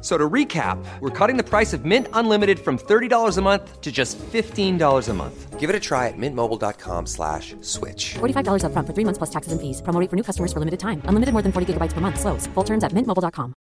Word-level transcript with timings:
So 0.00 0.16
to 0.16 0.30
recap, 0.30 0.78
we're 1.00 1.10
cutting 1.10 1.36
the 1.36 1.42
price 1.42 1.72
of 1.72 1.84
Mint 1.84 2.06
Unlimited 2.12 2.60
from 2.60 2.78
$30 2.78 3.36
a 3.36 3.42
month 3.42 3.80
to 3.80 3.90
just 3.90 4.16
$15 4.18 5.08
a 5.08 5.14
month. 5.14 5.58
Give 5.58 5.68
it 5.70 5.74
a 5.74 5.80
try 5.80 6.06
at 6.06 6.14
mintmobile.com 6.16 7.06
slash 7.06 7.56
switch. 7.62 8.14
$45 8.20 8.62
up 8.62 8.70
front 8.70 8.86
for 8.86 8.94
three 8.94 9.02
months 9.02 9.18
plus 9.18 9.30
taxes 9.30 9.50
and 9.50 9.60
fees. 9.60 9.82
Promo 9.82 9.98
rate 9.98 10.08
for 10.08 10.14
new 10.14 10.22
customers 10.22 10.52
for 10.52 10.60
limited 10.60 10.78
time. 10.78 11.02
Unlimited 11.06 11.32
more 11.32 11.42
than 11.42 11.50
40 11.50 11.72
gigabytes 11.72 11.94
per 11.94 12.00
month. 12.00 12.20
Slows. 12.20 12.46
Full 12.54 12.64
terms 12.64 12.84
at 12.84 12.92
mintmobile.com. 12.92 13.54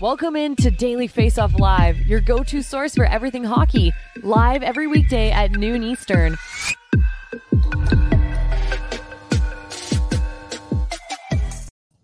Welcome 0.00 0.36
in 0.36 0.56
to 0.56 0.70
Daily 0.70 1.08
Face 1.08 1.36
Off 1.38 1.58
Live, 1.58 2.06
your 2.06 2.20
go-to 2.20 2.62
source 2.62 2.94
for 2.94 3.04
everything 3.04 3.44
hockey. 3.44 3.92
Live 4.22 4.62
every 4.62 4.86
weekday 4.86 5.30
at 5.30 5.50
noon 5.50 5.82
Eastern. 5.82 6.38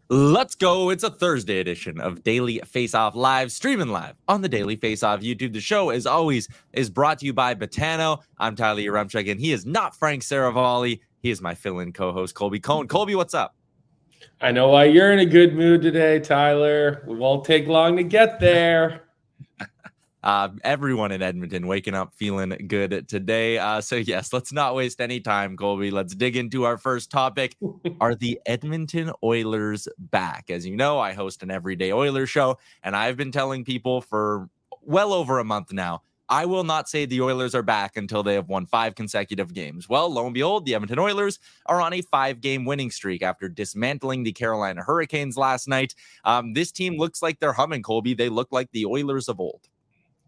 Let's 0.09 0.55
go. 0.55 0.91
It's 0.91 1.03
a 1.03 1.11
Thursday 1.11 1.59
edition 1.59 1.99
of 1.99 2.23
Daily 2.23 2.61
Face 2.65 2.95
Off 2.95 3.17
Live, 3.17 3.51
streaming 3.51 3.89
live 3.89 4.15
on 4.29 4.41
the 4.41 4.49
Daily 4.49 4.77
Face 4.77 5.03
Off 5.03 5.19
YouTube. 5.19 5.53
The 5.53 5.61
show, 5.61 5.91
as 5.91 6.07
always, 6.07 6.47
is 6.73 6.89
brought 6.89 7.19
to 7.19 7.27
you 7.27 7.33
by 7.33 7.57
Betano. 7.57 8.23
I'm 8.39 8.55
Tyler 8.55 8.83
Yaremchuk, 8.83 9.29
and 9.29 9.41
he 9.41 9.51
is 9.51 9.67
not 9.67 9.97
Frank 9.97 10.23
Saravalli. 10.23 11.01
He 11.23 11.31
is 11.31 11.43
my 11.43 11.57
fill 11.57 11.81
in 11.81 11.93
co 11.93 12.13
host, 12.13 12.37
Colby 12.37 12.61
Cohen. 12.61 12.87
Colby, 12.87 13.17
what's 13.17 13.35
up? 13.35 13.57
I 14.41 14.53
know 14.53 14.69
why 14.69 14.85
you're 14.85 15.11
in 15.11 15.19
a 15.19 15.27
good 15.27 15.57
mood 15.57 15.83
today, 15.83 16.21
Tyler. 16.21 17.03
We 17.05 17.17
won't 17.17 17.45
take 17.45 17.67
long 17.67 17.97
to 17.97 18.05
get 18.05 18.39
there. 18.39 19.09
Uh, 20.27 20.49
everyone 20.65 21.13
in 21.13 21.23
Edmonton 21.23 21.69
waking 21.69 21.95
up 21.95 22.13
feeling 22.13 22.49
good 22.67 23.09
today. 23.09 23.59
Uh, 23.59 23.81
so, 23.81 23.95
yes, 23.95 24.33
let's 24.33 24.53
not 24.53 24.75
waste 24.75 25.01
any 25.01 25.21
time, 25.21 25.57
Colby. 25.57 25.93
Let's 25.93 26.17
dig 26.17 26.37
into 26.37 26.65
our 26.65 26.79
first 26.79 27.13
topic. 27.13 27.55
Are 28.01 28.17
the 28.17 28.41
Edmonton 28.45 29.13
Oilers 29.23 29.87
back? 29.99 30.51
As 30.51 30.67
you 30.67 30.75
know, 30.75 30.99
I 30.99 31.13
host 31.13 31.45
an 31.45 31.53
everyday 31.53 31.93
Oilers 31.93 32.29
show, 32.29 32.59
and 32.83 32.97
I've 32.97 33.17
been 33.17 33.31
telling 33.31 33.65
people 33.65 34.01
for 34.01 34.51
well 34.83 35.13
over 35.13 35.39
a 35.39 35.45
month 35.45 35.73
now. 35.73 36.03
I 36.29 36.45
will 36.45 36.65
not 36.65 36.89
say 36.89 37.07
the 37.07 37.21
Oilers 37.21 37.55
are 37.55 37.63
back 37.63 37.97
until 37.97 38.25
they 38.25 38.35
have 38.35 38.49
won 38.49 38.67
five 38.67 38.97
consecutive 38.97 39.55
games. 39.55 39.89
Well, 39.89 40.13
lo 40.13 40.25
and 40.25 40.35
behold, 40.35 40.67
the 40.67 40.75
Edmonton 40.75 40.99
Oilers 40.99 41.39
are 41.67 41.81
on 41.81 41.93
a 41.93 42.03
five 42.03 42.41
game 42.41 42.65
winning 42.65 42.91
streak 42.91 43.23
after 43.23 43.49
dismantling 43.49 44.25
the 44.25 44.33
Carolina 44.33 44.83
Hurricanes 44.83 45.37
last 45.37 45.69
night. 45.69 45.95
Um, 46.25 46.53
this 46.53 46.73
team 46.73 46.97
looks 46.99 47.23
like 47.23 47.39
they're 47.39 47.53
humming, 47.53 47.85
Colby. 47.85 48.15
They 48.15 48.29
look 48.29 48.49
like 48.51 48.73
the 48.73 48.87
Oilers 48.87 49.29
of 49.29 49.39
old. 49.39 49.69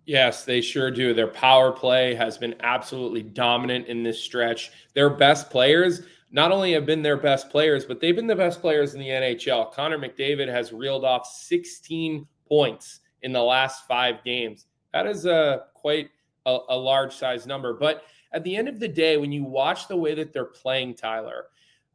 Yes, 0.09 0.47
they 0.47 0.63
sure 0.63 0.91
do. 0.91 1.13
Their 1.13 1.29
power 1.29 1.71
play 1.71 2.15
has 2.15 2.39
been 2.39 2.55
absolutely 2.61 3.23
dominant 3.23 3.89
in 3.89 4.03
this 4.03 4.19
stretch. 4.19 4.73
Their 4.95 5.11
best 5.11 5.51
players 5.51 6.01
not 6.31 6.51
only 6.51 6.73
have 6.73 6.87
been 6.87 7.03
their 7.03 7.19
best 7.19 7.51
players, 7.51 7.85
but 7.85 8.01
they've 8.01 8.17
been 8.17 8.27
the 8.27 8.35
best 8.35 8.63
players 8.63 8.95
in 8.95 9.01
the 9.01 9.09
NHL. 9.09 9.71
Connor 9.71 9.99
McDavid 9.99 10.49
has 10.49 10.73
reeled 10.73 11.05
off 11.05 11.27
16 11.27 12.27
points 12.49 13.01
in 13.21 13.33
the 13.33 13.43
last 13.43 13.87
five 13.87 14.25
games. 14.25 14.65
That 14.95 15.07
is 15.07 15.27
a 15.27 15.67
quite 15.75 16.09
a, 16.47 16.57
a 16.71 16.77
large 16.77 17.15
size 17.15 17.47
number. 17.47 17.75
But 17.75 18.05
at 18.33 18.43
the 18.45 18.57
end 18.57 18.67
of 18.67 18.81
the 18.81 18.89
day, 18.89 19.19
when 19.19 19.31
you 19.31 19.45
watch 19.45 19.89
the 19.89 19.97
way 19.97 20.15
that 20.15 20.33
they're 20.33 20.47
playing, 20.47 20.95
Tyler, 20.95 21.49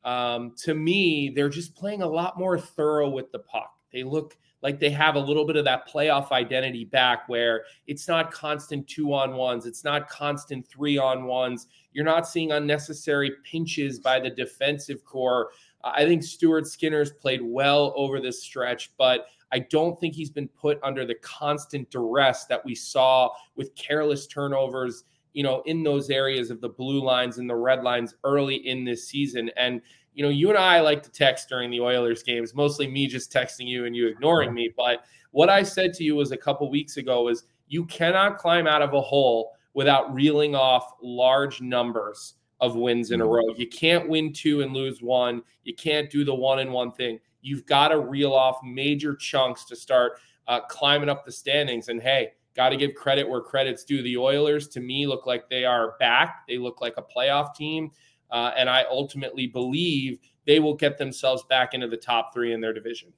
um, 0.03 0.53
to 0.57 0.75
me, 0.75 1.31
they're 1.35 1.49
just 1.49 1.73
playing 1.73 2.03
a 2.03 2.07
lot 2.07 2.37
more 2.37 2.59
thorough 2.59 3.09
with 3.09 3.31
the 3.31 3.39
puck. 3.39 3.73
They 3.91 4.03
look 4.03 4.37
like 4.63 4.79
they 4.79 4.89
have 4.89 5.15
a 5.15 5.19
little 5.19 5.45
bit 5.45 5.57
of 5.57 5.65
that 5.65 5.87
playoff 5.87 6.31
identity 6.31 6.85
back 6.85 7.27
where 7.27 7.65
it's 7.85 8.07
not 8.07 8.31
constant 8.31 8.87
two 8.87 9.13
on 9.13 9.33
ones, 9.33 9.65
it's 9.65 9.83
not 9.83 10.09
constant 10.09 10.65
three 10.67 10.97
on 10.97 11.25
ones. 11.25 11.67
You're 11.91 12.05
not 12.05 12.27
seeing 12.27 12.53
unnecessary 12.53 13.33
pinches 13.43 13.99
by 13.99 14.21
the 14.21 14.29
defensive 14.29 15.03
core. 15.03 15.49
I 15.83 16.05
think 16.05 16.23
Stuart 16.23 16.65
Skinner's 16.65 17.11
played 17.11 17.41
well 17.43 17.93
over 17.97 18.21
this 18.21 18.41
stretch, 18.41 18.91
but 18.97 19.25
I 19.51 19.59
don't 19.59 19.99
think 19.99 20.15
he's 20.15 20.31
been 20.31 20.47
put 20.47 20.79
under 20.81 21.05
the 21.05 21.15
constant 21.15 21.91
duress 21.91 22.45
that 22.45 22.63
we 22.65 22.73
saw 22.73 23.29
with 23.55 23.75
careless 23.75 24.25
turnovers, 24.25 25.03
you 25.33 25.43
know, 25.43 25.61
in 25.65 25.83
those 25.83 26.09
areas 26.09 26.49
of 26.49 26.61
the 26.61 26.69
blue 26.69 27.03
lines 27.03 27.37
and 27.37 27.49
the 27.49 27.55
red 27.55 27.83
lines 27.83 28.15
early 28.23 28.55
in 28.67 28.85
this 28.85 29.07
season. 29.07 29.51
And 29.57 29.81
you 30.13 30.23
know, 30.23 30.29
you 30.29 30.49
and 30.49 30.57
I 30.57 30.79
like 30.79 31.03
to 31.03 31.11
text 31.11 31.49
during 31.49 31.71
the 31.71 31.81
Oilers 31.81 32.23
games, 32.23 32.53
mostly 32.53 32.87
me 32.87 33.07
just 33.07 33.31
texting 33.31 33.67
you 33.67 33.85
and 33.85 33.95
you 33.95 34.07
ignoring 34.07 34.53
me. 34.53 34.71
But 34.75 35.03
what 35.31 35.49
I 35.49 35.63
said 35.63 35.93
to 35.93 36.03
you 36.03 36.15
was 36.15 36.31
a 36.31 36.37
couple 36.37 36.69
weeks 36.69 36.97
ago 36.97 37.27
is 37.29 37.43
you 37.67 37.85
cannot 37.85 38.37
climb 38.37 38.67
out 38.67 38.81
of 38.81 38.93
a 38.93 39.01
hole 39.01 39.53
without 39.73 40.13
reeling 40.13 40.55
off 40.55 40.93
large 41.01 41.61
numbers 41.61 42.35
of 42.61 42.75
wins 42.75 43.11
in 43.11 43.21
a 43.21 43.25
row. 43.25 43.53
You 43.57 43.67
can't 43.67 44.07
win 44.07 44.31
two 44.31 44.61
and 44.61 44.73
lose 44.73 45.01
one. 45.01 45.41
You 45.63 45.73
can't 45.73 46.09
do 46.09 46.23
the 46.23 46.35
one 46.35 46.59
and 46.59 46.71
one 46.71 46.91
thing. 46.91 47.19
You've 47.41 47.65
got 47.65 47.89
to 47.89 47.99
reel 47.99 48.33
off 48.33 48.57
major 48.63 49.15
chunks 49.15 49.65
to 49.65 49.75
start 49.75 50.19
uh, 50.47 50.61
climbing 50.61 51.09
up 51.09 51.25
the 51.25 51.31
standings. 51.31 51.89
And 51.89 52.01
hey, 52.01 52.33
got 52.55 52.69
to 52.69 52.77
give 52.77 52.93
credit 52.95 53.27
where 53.27 53.41
credit's 53.41 53.83
due. 53.83 54.01
The 54.01 54.17
Oilers, 54.17 54.67
to 54.69 54.79
me, 54.79 55.07
look 55.07 55.25
like 55.25 55.49
they 55.49 55.65
are 55.65 55.95
back. 55.99 56.47
They 56.47 56.57
look 56.57 56.79
like 56.79 56.93
a 56.97 57.03
playoff 57.03 57.55
team. 57.55 57.91
Uh, 58.33 58.51
and 58.57 58.69
I 58.69 58.83
ultimately 58.89 59.47
believe 59.47 60.17
they 60.45 60.59
will 60.59 60.75
get 60.75 60.97
themselves 60.97 61.43
back 61.43 61.73
into 61.73 61.87
the 61.87 61.97
top 61.97 62.33
three 62.33 62.51
in 62.51 62.59
their 62.59 62.73
division. 62.73 63.13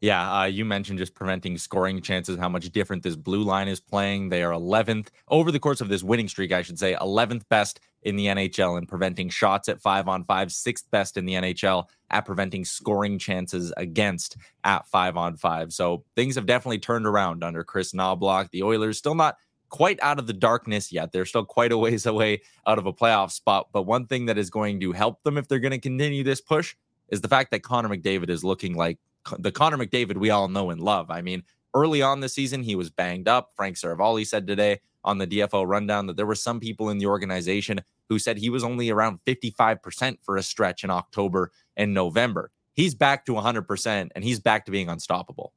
Yeah, 0.00 0.40
uh, 0.40 0.44
you 0.44 0.66
mentioned 0.66 0.98
just 0.98 1.14
preventing 1.14 1.56
scoring 1.56 2.02
chances, 2.02 2.38
how 2.38 2.50
much 2.50 2.68
different 2.70 3.02
this 3.02 3.16
blue 3.16 3.42
line 3.42 3.68
is 3.68 3.80
playing. 3.80 4.28
They 4.28 4.42
are 4.42 4.52
11th 4.52 5.08
over 5.28 5.50
the 5.50 5.58
course 5.58 5.80
of 5.80 5.88
this 5.88 6.02
winning 6.02 6.28
streak, 6.28 6.52
I 6.52 6.60
should 6.60 6.78
say, 6.78 6.94
11th 6.94 7.48
best 7.48 7.80
in 8.02 8.16
the 8.16 8.26
NHL 8.26 8.76
in 8.76 8.86
preventing 8.86 9.30
shots 9.30 9.68
at 9.68 9.80
five 9.80 10.08
on 10.08 10.24
five, 10.24 10.52
sixth 10.52 10.90
best 10.90 11.16
in 11.16 11.24
the 11.24 11.34
NHL 11.34 11.86
at 12.10 12.26
preventing 12.26 12.66
scoring 12.66 13.18
chances 13.18 13.72
against 13.78 14.36
at 14.64 14.86
five 14.88 15.16
on 15.16 15.36
five. 15.36 15.72
So 15.72 16.04
things 16.16 16.34
have 16.34 16.44
definitely 16.44 16.80
turned 16.80 17.06
around 17.06 17.42
under 17.42 17.64
Kris 17.64 17.92
Knoblauch. 17.92 18.50
The 18.50 18.62
Oilers 18.64 18.98
still 18.98 19.14
not 19.14 19.36
quite 19.74 19.98
out 20.02 20.20
of 20.20 20.28
the 20.28 20.32
darkness 20.32 20.92
yet. 20.92 21.10
They're 21.10 21.24
still 21.24 21.44
quite 21.44 21.72
a 21.72 21.76
ways 21.76 22.06
away 22.14 22.42
out 22.64 22.78
of 22.78 22.86
a 22.86 22.92
playoff 22.92 23.32
spot. 23.32 23.70
But 23.72 23.82
one 23.82 24.06
thing 24.06 24.26
that 24.26 24.38
is 24.38 24.48
going 24.48 24.78
to 24.78 24.92
help 24.92 25.24
them 25.24 25.36
if 25.36 25.48
they're 25.48 25.58
going 25.58 25.72
to 25.72 25.80
continue 25.80 26.22
this 26.22 26.40
push 26.40 26.76
is 27.08 27.20
the 27.20 27.28
fact 27.28 27.50
that 27.50 27.64
Connor 27.64 27.88
McDavid 27.88 28.30
is 28.30 28.44
looking 28.44 28.76
like 28.76 28.98
the 29.36 29.50
Connor 29.50 29.76
McDavid 29.76 30.16
we 30.16 30.30
all 30.30 30.46
know 30.46 30.70
and 30.70 30.80
love. 30.80 31.10
I 31.10 31.22
mean, 31.22 31.42
early 31.74 32.02
on 32.02 32.20
this 32.20 32.34
season, 32.34 32.62
he 32.62 32.76
was 32.76 32.88
banged 32.88 33.26
up. 33.26 33.50
Frank 33.56 33.74
Saravalli 33.74 34.24
said 34.24 34.46
today 34.46 34.78
on 35.02 35.18
the 35.18 35.26
DFO 35.26 35.66
rundown 35.66 36.06
that 36.06 36.16
there 36.16 36.24
were 36.24 36.36
some 36.36 36.60
people 36.60 36.90
in 36.90 36.98
the 36.98 37.06
organization 37.06 37.80
who 38.08 38.20
said 38.20 38.38
he 38.38 38.50
was 38.50 38.62
only 38.62 38.90
around 38.90 39.18
55% 39.26 40.18
for 40.22 40.36
a 40.36 40.42
stretch 40.44 40.84
in 40.84 40.90
October 40.90 41.50
and 41.76 41.92
November. 41.92 42.52
He's 42.74 42.94
back 42.94 43.26
to 43.26 43.32
100% 43.32 44.10
and 44.14 44.22
he's 44.22 44.38
back 44.38 44.66
to 44.66 44.70
being 44.70 44.88
unstoppable. 44.88 45.52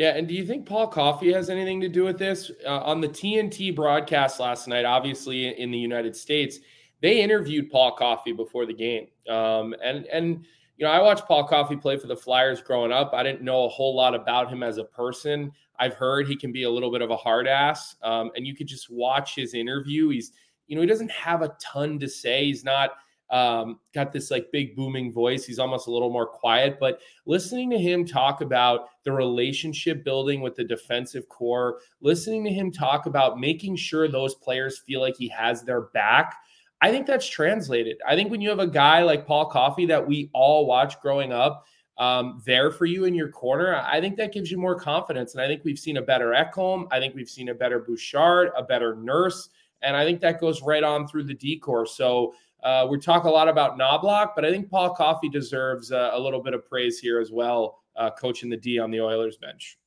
Yeah, 0.00 0.16
and 0.16 0.26
do 0.26 0.32
you 0.32 0.46
think 0.46 0.64
Paul 0.64 0.86
Coffey 0.86 1.30
has 1.34 1.50
anything 1.50 1.78
to 1.82 1.88
do 1.90 2.04
with 2.04 2.18
this? 2.18 2.50
Uh, 2.64 2.78
on 2.78 3.02
the 3.02 3.08
TNT 3.08 3.76
broadcast 3.76 4.40
last 4.40 4.66
night, 4.66 4.86
obviously 4.86 5.48
in 5.48 5.70
the 5.70 5.76
United 5.76 6.16
States, 6.16 6.58
they 7.02 7.20
interviewed 7.20 7.70
Paul 7.70 7.96
Coffey 7.96 8.32
before 8.32 8.64
the 8.64 8.72
game. 8.72 9.08
Um, 9.28 9.74
and 9.84 10.06
and 10.06 10.46
you 10.78 10.86
know, 10.86 10.90
I 10.90 11.02
watched 11.02 11.26
Paul 11.26 11.46
Coffey 11.46 11.76
play 11.76 11.98
for 11.98 12.06
the 12.06 12.16
Flyers 12.16 12.62
growing 12.62 12.92
up. 12.92 13.12
I 13.12 13.22
didn't 13.22 13.42
know 13.42 13.66
a 13.66 13.68
whole 13.68 13.94
lot 13.94 14.14
about 14.14 14.50
him 14.50 14.62
as 14.62 14.78
a 14.78 14.84
person. 14.84 15.52
I've 15.78 15.92
heard 15.92 16.26
he 16.26 16.34
can 16.34 16.50
be 16.50 16.62
a 16.62 16.70
little 16.70 16.90
bit 16.90 17.02
of 17.02 17.10
a 17.10 17.16
hard 17.18 17.46
ass, 17.46 17.94
um, 18.02 18.30
and 18.34 18.46
you 18.46 18.56
could 18.56 18.68
just 18.68 18.88
watch 18.90 19.34
his 19.34 19.52
interview. 19.52 20.08
He's 20.08 20.32
you 20.66 20.76
know 20.76 20.80
he 20.80 20.88
doesn't 20.88 21.10
have 21.10 21.42
a 21.42 21.54
ton 21.60 21.98
to 21.98 22.08
say. 22.08 22.46
He's 22.46 22.64
not 22.64 22.92
um, 23.30 23.78
got 23.94 24.12
this 24.12 24.30
like 24.30 24.50
big 24.52 24.74
booming 24.74 25.12
voice. 25.12 25.44
He's 25.44 25.58
almost 25.58 25.86
a 25.86 25.90
little 25.90 26.10
more 26.10 26.26
quiet, 26.26 26.78
but 26.80 27.00
listening 27.26 27.70
to 27.70 27.78
him 27.78 28.04
talk 28.04 28.40
about 28.40 28.88
the 29.04 29.12
relationship 29.12 30.04
building 30.04 30.40
with 30.40 30.56
the 30.56 30.64
defensive 30.64 31.28
core, 31.28 31.80
listening 32.00 32.44
to 32.44 32.50
him 32.50 32.72
talk 32.72 33.06
about 33.06 33.38
making 33.38 33.76
sure 33.76 34.08
those 34.08 34.34
players 34.34 34.80
feel 34.80 35.00
like 35.00 35.16
he 35.16 35.28
has 35.28 35.62
their 35.62 35.82
back. 35.82 36.34
I 36.82 36.90
think 36.90 37.06
that's 37.06 37.28
translated. 37.28 37.98
I 38.08 38.16
think 38.16 38.30
when 38.30 38.40
you 38.40 38.48
have 38.48 38.58
a 38.58 38.66
guy 38.66 39.02
like 39.02 39.26
Paul 39.26 39.46
Coffey 39.46 39.86
that 39.86 40.06
we 40.06 40.30
all 40.32 40.66
watched 40.66 41.00
growing 41.00 41.32
up, 41.32 41.66
um, 41.98 42.42
there 42.46 42.70
for 42.70 42.86
you 42.86 43.04
in 43.04 43.14
your 43.14 43.28
corner, 43.28 43.76
I 43.76 44.00
think 44.00 44.16
that 44.16 44.32
gives 44.32 44.50
you 44.50 44.56
more 44.56 44.74
confidence. 44.74 45.34
And 45.34 45.42
I 45.42 45.46
think 45.46 45.62
we've 45.64 45.78
seen 45.78 45.98
a 45.98 46.02
better 46.02 46.28
Ekholm. 46.28 46.88
I 46.90 46.98
think 46.98 47.14
we've 47.14 47.28
seen 47.28 47.50
a 47.50 47.54
better 47.54 47.78
Bouchard, 47.78 48.52
a 48.56 48.62
better 48.62 48.96
Nurse. 48.96 49.50
And 49.82 49.94
I 49.94 50.04
think 50.04 50.20
that 50.20 50.40
goes 50.40 50.62
right 50.62 50.82
on 50.82 51.06
through 51.06 51.24
the 51.24 51.34
decor. 51.34 51.84
So 51.86 52.34
Uh, 52.62 52.86
we 52.88 52.98
talk 52.98 53.24
a 53.24 53.30
lot 53.30 53.48
about 53.48 53.78
Knoblauch, 53.78 54.32
but 54.34 54.44
I 54.44 54.50
think 54.50 54.70
Paul 54.70 54.94
Coffey 54.94 55.28
deserves 55.28 55.92
uh, 55.92 56.10
a 56.12 56.18
little 56.18 56.42
bit 56.42 56.54
of 56.54 56.68
praise 56.68 56.98
here 56.98 57.20
as 57.20 57.32
well, 57.32 57.78
uh, 57.96 58.10
coaching 58.10 58.50
the 58.50 58.56
D 58.56 58.78
on 58.78 58.90
the 58.90 59.00
Oilers 59.00 59.36
bench. 59.36 59.78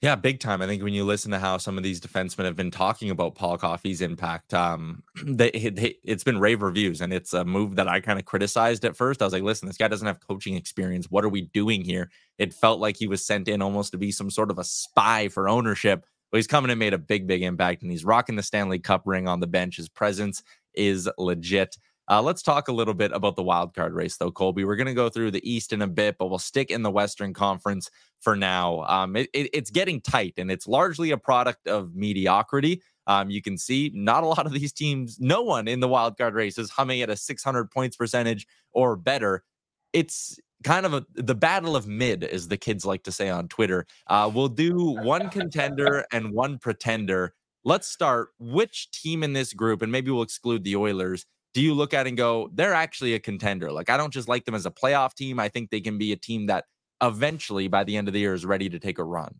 Yeah, 0.00 0.14
big 0.14 0.38
time. 0.38 0.62
I 0.62 0.66
think 0.66 0.84
when 0.84 0.94
you 0.94 1.04
listen 1.04 1.32
to 1.32 1.40
how 1.40 1.58
some 1.58 1.76
of 1.76 1.82
these 1.82 2.00
defensemen 2.00 2.44
have 2.44 2.54
been 2.54 2.70
talking 2.70 3.10
about 3.10 3.34
Paul 3.34 3.58
Coffey's 3.58 4.00
impact, 4.00 4.54
um, 4.54 5.02
they, 5.24 5.50
they, 5.50 5.96
it's 6.04 6.22
been 6.22 6.38
rave 6.38 6.62
reviews, 6.62 7.00
and 7.00 7.12
it's 7.12 7.34
a 7.34 7.44
move 7.44 7.74
that 7.76 7.88
I 7.88 8.00
kind 8.00 8.18
of 8.18 8.24
criticized 8.24 8.84
at 8.84 8.96
first. 8.96 9.20
I 9.20 9.24
was 9.24 9.32
like, 9.32 9.42
"Listen, 9.42 9.66
this 9.66 9.76
guy 9.76 9.88
doesn't 9.88 10.06
have 10.06 10.20
coaching 10.20 10.54
experience. 10.54 11.10
What 11.10 11.24
are 11.24 11.28
we 11.28 11.42
doing 11.52 11.82
here?" 11.82 12.10
It 12.38 12.54
felt 12.54 12.78
like 12.78 12.96
he 12.96 13.08
was 13.08 13.26
sent 13.26 13.48
in 13.48 13.60
almost 13.60 13.90
to 13.90 13.98
be 13.98 14.12
some 14.12 14.30
sort 14.30 14.52
of 14.52 14.58
a 14.58 14.64
spy 14.64 15.28
for 15.28 15.48
ownership. 15.48 16.04
But 16.30 16.38
he's 16.38 16.46
coming 16.46 16.70
and 16.70 16.78
made 16.78 16.94
a 16.94 16.98
big, 16.98 17.26
big 17.26 17.42
impact, 17.42 17.82
and 17.82 17.90
he's 17.90 18.04
rocking 18.04 18.36
the 18.36 18.42
Stanley 18.42 18.78
Cup 18.78 19.02
ring 19.04 19.26
on 19.26 19.40
the 19.40 19.46
bench. 19.48 19.78
His 19.78 19.88
presence 19.88 20.44
is 20.74 21.08
legit. 21.18 21.76
Uh, 22.10 22.22
let's 22.22 22.42
talk 22.42 22.68
a 22.68 22.72
little 22.72 22.94
bit 22.94 23.12
about 23.12 23.36
the 23.36 23.42
wild 23.42 23.74
card 23.74 23.92
race, 23.92 24.16
though, 24.16 24.30
Colby. 24.30 24.64
We're 24.64 24.76
going 24.76 24.86
to 24.86 24.94
go 24.94 25.10
through 25.10 25.30
the 25.30 25.50
East 25.50 25.74
in 25.74 25.82
a 25.82 25.86
bit, 25.86 26.16
but 26.18 26.28
we'll 26.28 26.38
stick 26.38 26.70
in 26.70 26.82
the 26.82 26.90
Western 26.90 27.34
Conference 27.34 27.90
for 28.20 28.34
now. 28.34 28.82
Um, 28.84 29.14
it, 29.14 29.28
it, 29.34 29.50
it's 29.52 29.70
getting 29.70 30.00
tight, 30.00 30.34
and 30.38 30.50
it's 30.50 30.66
largely 30.66 31.10
a 31.10 31.18
product 31.18 31.68
of 31.68 31.94
mediocrity. 31.94 32.82
Um, 33.06 33.28
you 33.30 33.42
can 33.42 33.58
see 33.58 33.90
not 33.94 34.22
a 34.22 34.26
lot 34.26 34.46
of 34.46 34.52
these 34.52 34.72
teams, 34.72 35.18
no 35.20 35.42
one 35.42 35.68
in 35.68 35.80
the 35.80 35.88
wild 35.88 36.16
card 36.16 36.34
race 36.34 36.58
is 36.58 36.70
humming 36.70 37.02
at 37.02 37.10
a 37.10 37.16
600 37.16 37.70
points 37.70 37.96
percentage 37.96 38.46
or 38.72 38.96
better. 38.96 39.44
It's 39.92 40.38
kind 40.64 40.86
of 40.86 40.94
a, 40.94 41.06
the 41.14 41.34
battle 41.34 41.76
of 41.76 41.86
mid, 41.86 42.24
as 42.24 42.48
the 42.48 42.56
kids 42.56 42.86
like 42.86 43.02
to 43.04 43.12
say 43.12 43.28
on 43.28 43.48
Twitter. 43.48 43.86
Uh, 44.06 44.30
we'll 44.32 44.48
do 44.48 44.76
one 45.02 45.28
contender 45.28 46.04
and 46.12 46.32
one 46.32 46.58
pretender. 46.58 47.34
Let's 47.64 47.88
start. 47.88 48.30
Which 48.38 48.90
team 48.90 49.22
in 49.22 49.34
this 49.34 49.52
group, 49.52 49.82
and 49.82 49.92
maybe 49.92 50.10
we'll 50.10 50.22
exclude 50.22 50.64
the 50.64 50.76
Oilers, 50.76 51.26
do 51.54 51.60
you 51.60 51.74
look 51.74 51.94
at 51.94 52.06
and 52.06 52.16
go, 52.16 52.50
they're 52.52 52.74
actually 52.74 53.14
a 53.14 53.18
contender? 53.18 53.72
Like, 53.72 53.90
I 53.90 53.96
don't 53.96 54.12
just 54.12 54.28
like 54.28 54.44
them 54.44 54.54
as 54.54 54.66
a 54.66 54.70
playoff 54.70 55.14
team. 55.14 55.40
I 55.40 55.48
think 55.48 55.70
they 55.70 55.80
can 55.80 55.98
be 55.98 56.12
a 56.12 56.16
team 56.16 56.46
that 56.46 56.64
eventually, 57.02 57.68
by 57.68 57.84
the 57.84 57.96
end 57.96 58.08
of 58.08 58.14
the 58.14 58.20
year, 58.20 58.34
is 58.34 58.44
ready 58.44 58.68
to 58.68 58.78
take 58.78 58.98
a 58.98 59.04
run. 59.04 59.34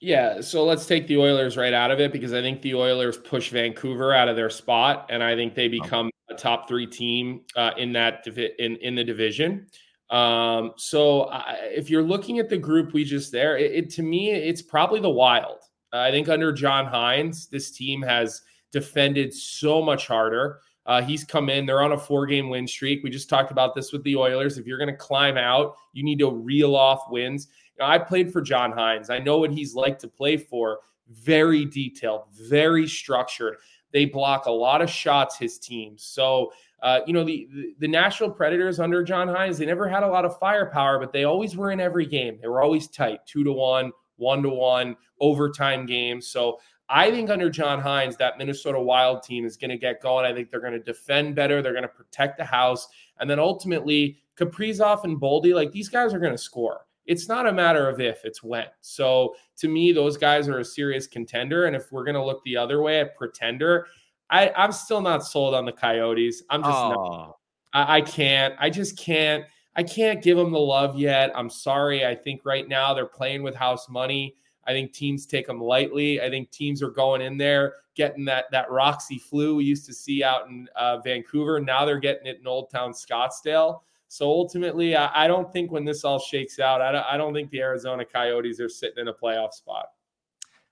Yeah, 0.00 0.42
so 0.42 0.64
let's 0.64 0.84
take 0.84 1.06
the 1.06 1.16
Oilers 1.16 1.56
right 1.56 1.72
out 1.72 1.90
of 1.90 2.00
it 2.00 2.12
because 2.12 2.34
I 2.34 2.42
think 2.42 2.60
the 2.60 2.74
Oilers 2.74 3.16
push 3.16 3.50
Vancouver 3.50 4.12
out 4.12 4.28
of 4.28 4.36
their 4.36 4.50
spot, 4.50 5.06
and 5.08 5.22
I 5.22 5.34
think 5.34 5.54
they 5.54 5.68
become 5.68 6.10
a 6.30 6.34
top 6.34 6.68
three 6.68 6.86
team 6.86 7.42
uh, 7.56 7.70
in 7.78 7.92
that 7.94 8.22
divi- 8.22 8.52
in 8.58 8.76
in 8.76 8.94
the 8.94 9.04
division. 9.04 9.66
Um, 10.10 10.72
so 10.76 11.24
I, 11.30 11.70
if 11.74 11.88
you're 11.88 12.02
looking 12.02 12.38
at 12.38 12.48
the 12.48 12.58
group 12.58 12.92
we 12.92 13.04
just 13.04 13.32
there, 13.32 13.56
it, 13.56 13.72
it 13.72 13.90
to 13.90 14.02
me 14.02 14.30
it's 14.32 14.62
probably 14.62 15.00
the 15.00 15.10
Wild. 15.10 15.60
Uh, 15.92 16.00
I 16.00 16.10
think 16.10 16.28
under 16.28 16.52
John 16.52 16.84
Hynes, 16.84 17.48
this 17.48 17.70
team 17.70 18.02
has 18.02 18.42
defended 18.72 19.32
so 19.32 19.80
much 19.82 20.06
harder. 20.06 20.60
Uh, 20.86 21.02
he's 21.02 21.24
come 21.24 21.48
in. 21.48 21.66
They're 21.66 21.82
on 21.82 21.92
a 21.92 21.98
four 21.98 22.26
game 22.26 22.48
win 22.48 22.66
streak. 22.66 23.02
We 23.02 23.10
just 23.10 23.28
talked 23.28 23.50
about 23.50 23.74
this 23.74 23.92
with 23.92 24.02
the 24.04 24.16
Oilers. 24.16 24.56
If 24.56 24.66
you're 24.66 24.78
going 24.78 24.90
to 24.90 24.96
climb 24.96 25.36
out, 25.36 25.76
you 25.92 26.04
need 26.04 26.18
to 26.20 26.30
reel 26.30 26.76
off 26.76 27.10
wins. 27.10 27.48
You 27.76 27.84
know, 27.84 27.90
I 27.90 27.98
played 27.98 28.32
for 28.32 28.40
John 28.40 28.72
Hynes. 28.72 29.10
I 29.10 29.18
know 29.18 29.38
what 29.38 29.52
he's 29.52 29.74
like 29.74 29.98
to 30.00 30.08
play 30.08 30.36
for. 30.36 30.78
Very 31.10 31.64
detailed, 31.64 32.24
very 32.32 32.86
structured. 32.86 33.56
They 33.92 34.04
block 34.04 34.46
a 34.46 34.50
lot 34.50 34.82
of 34.82 34.90
shots, 34.90 35.38
his 35.38 35.58
team. 35.58 35.94
So, 35.96 36.52
uh, 36.82 37.00
you 37.06 37.12
know, 37.12 37.24
the, 37.24 37.48
the, 37.52 37.74
the 37.80 37.88
Nashville 37.88 38.30
Predators 38.30 38.80
under 38.80 39.02
John 39.02 39.28
Hynes, 39.28 39.58
they 39.58 39.66
never 39.66 39.88
had 39.88 40.02
a 40.02 40.08
lot 40.08 40.24
of 40.24 40.38
firepower, 40.38 40.98
but 40.98 41.12
they 41.12 41.24
always 41.24 41.56
were 41.56 41.70
in 41.70 41.80
every 41.80 42.06
game. 42.06 42.38
They 42.40 42.48
were 42.48 42.62
always 42.62 42.88
tight, 42.88 43.20
two 43.26 43.44
to 43.44 43.52
one, 43.52 43.92
one 44.16 44.42
to 44.42 44.50
one, 44.50 44.96
overtime 45.20 45.86
games. 45.86 46.26
So 46.26 46.58
I 46.88 47.10
think 47.10 47.30
under 47.30 47.50
John 47.50 47.80
Hynes, 47.80 48.16
that 48.18 48.38
Minnesota 48.38 48.80
Wild 48.80 49.22
team 49.22 49.44
is 49.44 49.56
going 49.56 49.70
to 49.70 49.78
get 49.78 50.00
going. 50.00 50.24
I 50.24 50.32
think 50.32 50.50
they're 50.50 50.60
going 50.60 50.72
to 50.72 50.78
defend 50.78 51.34
better. 51.34 51.60
They're 51.60 51.72
going 51.72 51.82
to 51.82 51.88
protect 51.88 52.38
the 52.38 52.44
house. 52.44 52.88
And 53.18 53.28
then 53.28 53.38
ultimately, 53.40 54.18
Kaprizov 54.36 55.04
and 55.04 55.20
Boldy, 55.20 55.54
like 55.54 55.72
these 55.72 55.88
guys 55.88 56.14
are 56.14 56.18
going 56.18 56.32
to 56.32 56.38
score. 56.38 56.82
It's 57.06 57.28
not 57.28 57.46
a 57.46 57.52
matter 57.52 57.88
of 57.88 58.00
if, 58.00 58.24
it's 58.24 58.42
when. 58.42 58.66
So 58.80 59.34
to 59.58 59.68
me, 59.68 59.92
those 59.92 60.16
guys 60.16 60.48
are 60.48 60.58
a 60.58 60.64
serious 60.64 61.06
contender. 61.06 61.66
And 61.66 61.74
if 61.76 61.90
we're 61.92 62.04
going 62.04 62.16
to 62.16 62.24
look 62.24 62.42
the 62.44 62.56
other 62.56 62.82
way 62.82 63.00
at 63.00 63.16
pretender, 63.16 63.86
I, 64.28 64.50
I'm 64.56 64.72
still 64.72 65.00
not 65.00 65.24
sold 65.24 65.54
on 65.54 65.64
the 65.64 65.72
Coyotes. 65.72 66.42
I'm 66.50 66.62
just 66.62 66.76
oh. 66.76 66.90
not. 66.92 67.36
I, 67.72 67.96
I 67.96 68.00
can't. 68.00 68.54
I 68.58 68.70
just 68.70 68.98
can't. 68.98 69.44
I 69.76 69.82
can't 69.82 70.22
give 70.22 70.36
them 70.36 70.52
the 70.52 70.58
love 70.58 70.98
yet. 70.98 71.30
I'm 71.34 71.50
sorry. 71.50 72.04
I 72.04 72.14
think 72.14 72.40
right 72.44 72.66
now 72.66 72.94
they're 72.94 73.06
playing 73.06 73.42
with 73.42 73.54
house 73.54 73.88
money. 73.88 74.34
I 74.66 74.72
think 74.72 74.92
teams 74.92 75.26
take 75.26 75.46
them 75.46 75.60
lightly. 75.60 76.20
I 76.20 76.28
think 76.28 76.50
teams 76.50 76.82
are 76.82 76.90
going 76.90 77.22
in 77.22 77.36
there 77.36 77.74
getting 77.96 78.24
that 78.26 78.44
that 78.52 78.70
Roxy 78.70 79.18
flu 79.18 79.56
we 79.56 79.64
used 79.64 79.86
to 79.86 79.94
see 79.94 80.22
out 80.22 80.48
in 80.48 80.68
uh, 80.76 80.98
Vancouver. 80.98 81.60
Now 81.60 81.84
they're 81.84 81.98
getting 81.98 82.26
it 82.26 82.38
in 82.38 82.46
Old 82.46 82.70
Town 82.70 82.92
Scottsdale. 82.92 83.80
So 84.08 84.26
ultimately, 84.26 84.94
I, 84.94 85.24
I 85.24 85.26
don't 85.26 85.52
think 85.52 85.72
when 85.72 85.84
this 85.84 86.04
all 86.04 86.20
shakes 86.20 86.60
out, 86.60 86.80
I 86.80 86.92
don't, 86.92 87.06
I 87.06 87.16
don't 87.16 87.34
think 87.34 87.50
the 87.50 87.60
Arizona 87.60 88.04
Coyotes 88.04 88.60
are 88.60 88.68
sitting 88.68 88.98
in 88.98 89.08
a 89.08 89.12
playoff 89.12 89.52
spot. 89.52 89.86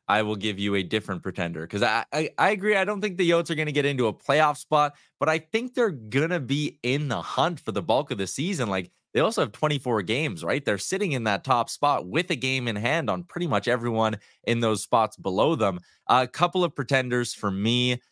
I 0.06 0.22
will 0.22 0.36
give 0.36 0.58
you 0.58 0.74
a 0.74 0.82
different 0.82 1.22
pretender 1.22 1.62
because 1.62 1.82
I, 1.82 2.04
I, 2.12 2.30
I 2.36 2.50
agree. 2.50 2.76
I 2.76 2.84
don't 2.84 3.00
think 3.00 3.16
the 3.16 3.28
Yotes 3.28 3.50
are 3.50 3.54
going 3.54 3.66
to 3.66 3.72
get 3.72 3.86
into 3.86 4.06
a 4.06 4.12
playoff 4.12 4.58
spot, 4.58 4.94
but 5.18 5.30
I 5.30 5.38
think 5.38 5.74
they're 5.74 5.90
gonna 5.90 6.40
be 6.40 6.78
in 6.82 7.08
the 7.08 7.22
hunt 7.22 7.58
for 7.58 7.72
the 7.72 7.82
bulk 7.82 8.10
of 8.10 8.18
the 8.18 8.26
season. 8.26 8.68
Like 8.68 8.90
they 9.14 9.20
also 9.20 9.42
have 9.42 9.52
24 9.52 10.02
games, 10.02 10.42
right? 10.42 10.64
They're 10.64 10.76
sitting 10.76 11.12
in 11.12 11.24
that 11.24 11.44
top 11.44 11.70
spot 11.70 12.06
with 12.06 12.30
a 12.30 12.36
game 12.36 12.66
in 12.66 12.74
hand 12.76 13.08
on 13.08 13.22
pretty 13.22 13.46
much 13.46 13.68
everyone 13.68 14.18
in 14.42 14.58
those 14.60 14.82
spots 14.82 15.16
below 15.16 15.54
them. 15.54 15.78
A 16.08 16.26
couple 16.26 16.64
of 16.64 16.74
pretenders 16.74 17.32
for 17.32 17.50
me. 17.50 18.02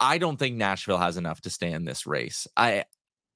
I 0.00 0.18
don't 0.18 0.36
think 0.36 0.56
Nashville 0.56 0.98
has 0.98 1.16
enough 1.16 1.40
to 1.42 1.50
stay 1.50 1.70
in 1.72 1.84
this 1.84 2.06
race. 2.06 2.46
I 2.56 2.84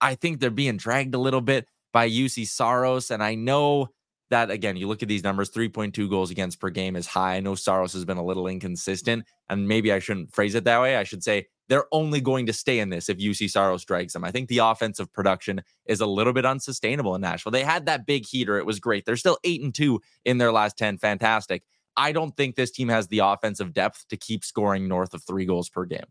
I 0.01 0.17
think 0.17 0.41
they're 0.41 0.51
being 0.51 0.77
dragged 0.77 1.15
a 1.15 1.19
little 1.19 1.41
bit 1.41 1.67
by 1.93 2.09
Juuse 2.11 2.49
Saros, 2.49 3.11
and 3.13 3.23
I 3.23 3.37
know 3.37 3.89
that 4.33 4.51
again, 4.51 4.77
you 4.77 4.89
look 4.89 5.03
at 5.03 5.09
these 5.09 5.23
numbers 5.23 5.51
3.2 5.51 6.11
goals 6.11 6.31
against 6.31 6.59
per 6.59 6.71
game 6.71 6.97
is 6.97 7.07
high. 7.07 7.37
I 7.37 7.41
know 7.41 7.55
Saros 7.55 7.93
has 7.93 8.05
been 8.05 8.17
a 8.17 8.25
little 8.25 8.47
inconsistent, 8.47 9.25
and 9.49 9.69
maybe 9.69 9.93
I 9.93 9.99
shouldn't 9.99 10.35
phrase 10.35 10.55
it 10.55 10.65
that 10.65 10.81
way. 10.81 10.97
I 10.97 11.05
should 11.05 11.23
say 11.23 11.47
they're 11.69 11.87
only 11.93 12.21
going 12.21 12.47
to 12.47 12.53
stay 12.53 12.81
in 12.81 12.91
this 12.91 13.09
if 13.09 13.19
Juuse 13.19 13.51
Saros 13.51 13.83
strikes 13.83 14.13
them. 14.13 14.25
I 14.25 14.31
think 14.31 14.49
the 14.49 14.59
offensive 14.59 15.13
production 15.13 15.63
is 15.87 16.01
a 16.01 16.07
little 16.07 16.33
bit 16.33 16.45
unsustainable 16.45 17.15
in 17.15 17.21
Nashville. 17.21 17.53
They 17.53 17.63
had 17.63 17.87
that 17.87 18.07
big 18.07 18.27
heater. 18.27 18.59
It 18.59 18.67
was 18.67 18.81
great. 18.81 19.05
They're 19.05 19.17
still 19.17 19.39
eight 19.45 19.63
and 19.63 19.75
two 19.75 20.01
in 20.25 20.39
their 20.39 20.53
last 20.53 20.77
10. 20.77 20.99
Fantastic. 20.99 21.63
I 21.97 22.13
don't 22.13 22.37
think 22.37 22.57
this 22.57 22.71
team 22.71 22.89
has 22.89 23.09
the 23.09 23.21
offensive 23.21 23.73
depth 23.73 24.07
to 24.09 24.17
keep 24.17 24.45
scoring 24.45 24.89
north 24.89 25.15
of 25.15 25.23
three 25.23 25.45
goals 25.45 25.69
per 25.69 25.85
game. 25.85 26.07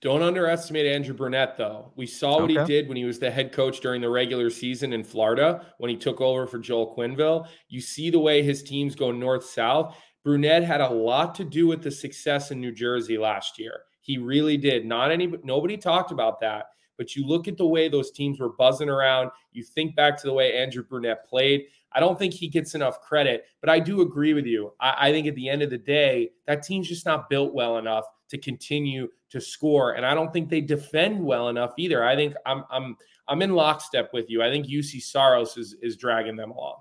Don't 0.00 0.22
underestimate 0.22 0.86
Andrew 0.86 1.14
Brunette, 1.14 1.56
though. 1.56 1.92
We 1.96 2.06
saw 2.06 2.40
what 2.40 2.50
okay. 2.50 2.60
he 2.60 2.66
did 2.66 2.86
when 2.86 2.96
he 2.96 3.04
was 3.04 3.18
the 3.18 3.32
head 3.32 3.50
coach 3.50 3.80
during 3.80 4.00
the 4.00 4.08
regular 4.08 4.48
season 4.48 4.92
in 4.92 5.02
Florida 5.02 5.66
when 5.78 5.90
he 5.90 5.96
took 5.96 6.20
over 6.20 6.46
for 6.46 6.58
Joel 6.58 6.94
Quenneville. 6.96 7.48
You 7.68 7.80
see 7.80 8.08
the 8.08 8.20
way 8.20 8.42
his 8.42 8.62
teams 8.62 8.94
go 8.94 9.10
north 9.10 9.44
south. 9.44 9.96
Brunette 10.22 10.62
had 10.62 10.80
a 10.80 10.88
lot 10.88 11.34
to 11.36 11.44
do 11.44 11.66
with 11.66 11.82
the 11.82 11.90
success 11.90 12.52
in 12.52 12.60
New 12.60 12.70
Jersey 12.70 13.18
last 13.18 13.58
year. 13.58 13.80
He 14.00 14.18
really 14.18 14.56
did. 14.56 14.86
Not 14.86 15.10
any 15.10 15.32
nobody 15.42 15.76
talked 15.76 16.12
about 16.12 16.38
that. 16.40 16.66
But 16.96 17.16
you 17.16 17.26
look 17.26 17.48
at 17.48 17.56
the 17.56 17.66
way 17.66 17.88
those 17.88 18.10
teams 18.10 18.40
were 18.40 18.50
buzzing 18.50 18.88
around. 18.88 19.30
You 19.52 19.64
think 19.64 19.96
back 19.96 20.16
to 20.18 20.26
the 20.26 20.32
way 20.32 20.56
Andrew 20.56 20.82
Brunette 20.82 21.28
played. 21.28 21.66
I 21.92 22.00
don't 22.00 22.18
think 22.18 22.34
he 22.34 22.48
gets 22.48 22.74
enough 22.74 23.00
credit, 23.00 23.44
but 23.60 23.70
I 23.70 23.78
do 23.78 24.02
agree 24.02 24.34
with 24.34 24.46
you. 24.46 24.72
I, 24.80 25.08
I 25.08 25.12
think 25.12 25.26
at 25.26 25.34
the 25.34 25.48
end 25.48 25.62
of 25.62 25.70
the 25.70 25.78
day, 25.78 26.30
that 26.46 26.62
team's 26.62 26.88
just 26.88 27.06
not 27.06 27.30
built 27.30 27.54
well 27.54 27.78
enough 27.78 28.04
to 28.30 28.38
continue 28.38 29.08
to 29.30 29.40
score. 29.40 29.92
And 29.92 30.04
I 30.04 30.14
don't 30.14 30.32
think 30.32 30.48
they 30.48 30.60
defend 30.60 31.24
well 31.24 31.48
enough 31.48 31.72
either. 31.76 32.04
I 32.04 32.16
think 32.16 32.34
I'm 32.46 32.64
I'm 32.70 32.96
I'm 33.28 33.42
in 33.42 33.54
lockstep 33.54 34.10
with 34.12 34.30
you. 34.30 34.42
I 34.42 34.50
think 34.50 34.66
Juuse 34.66 35.02
Saros 35.02 35.56
is 35.56 35.76
is 35.82 35.96
dragging 35.96 36.36
them 36.36 36.50
along. 36.50 36.76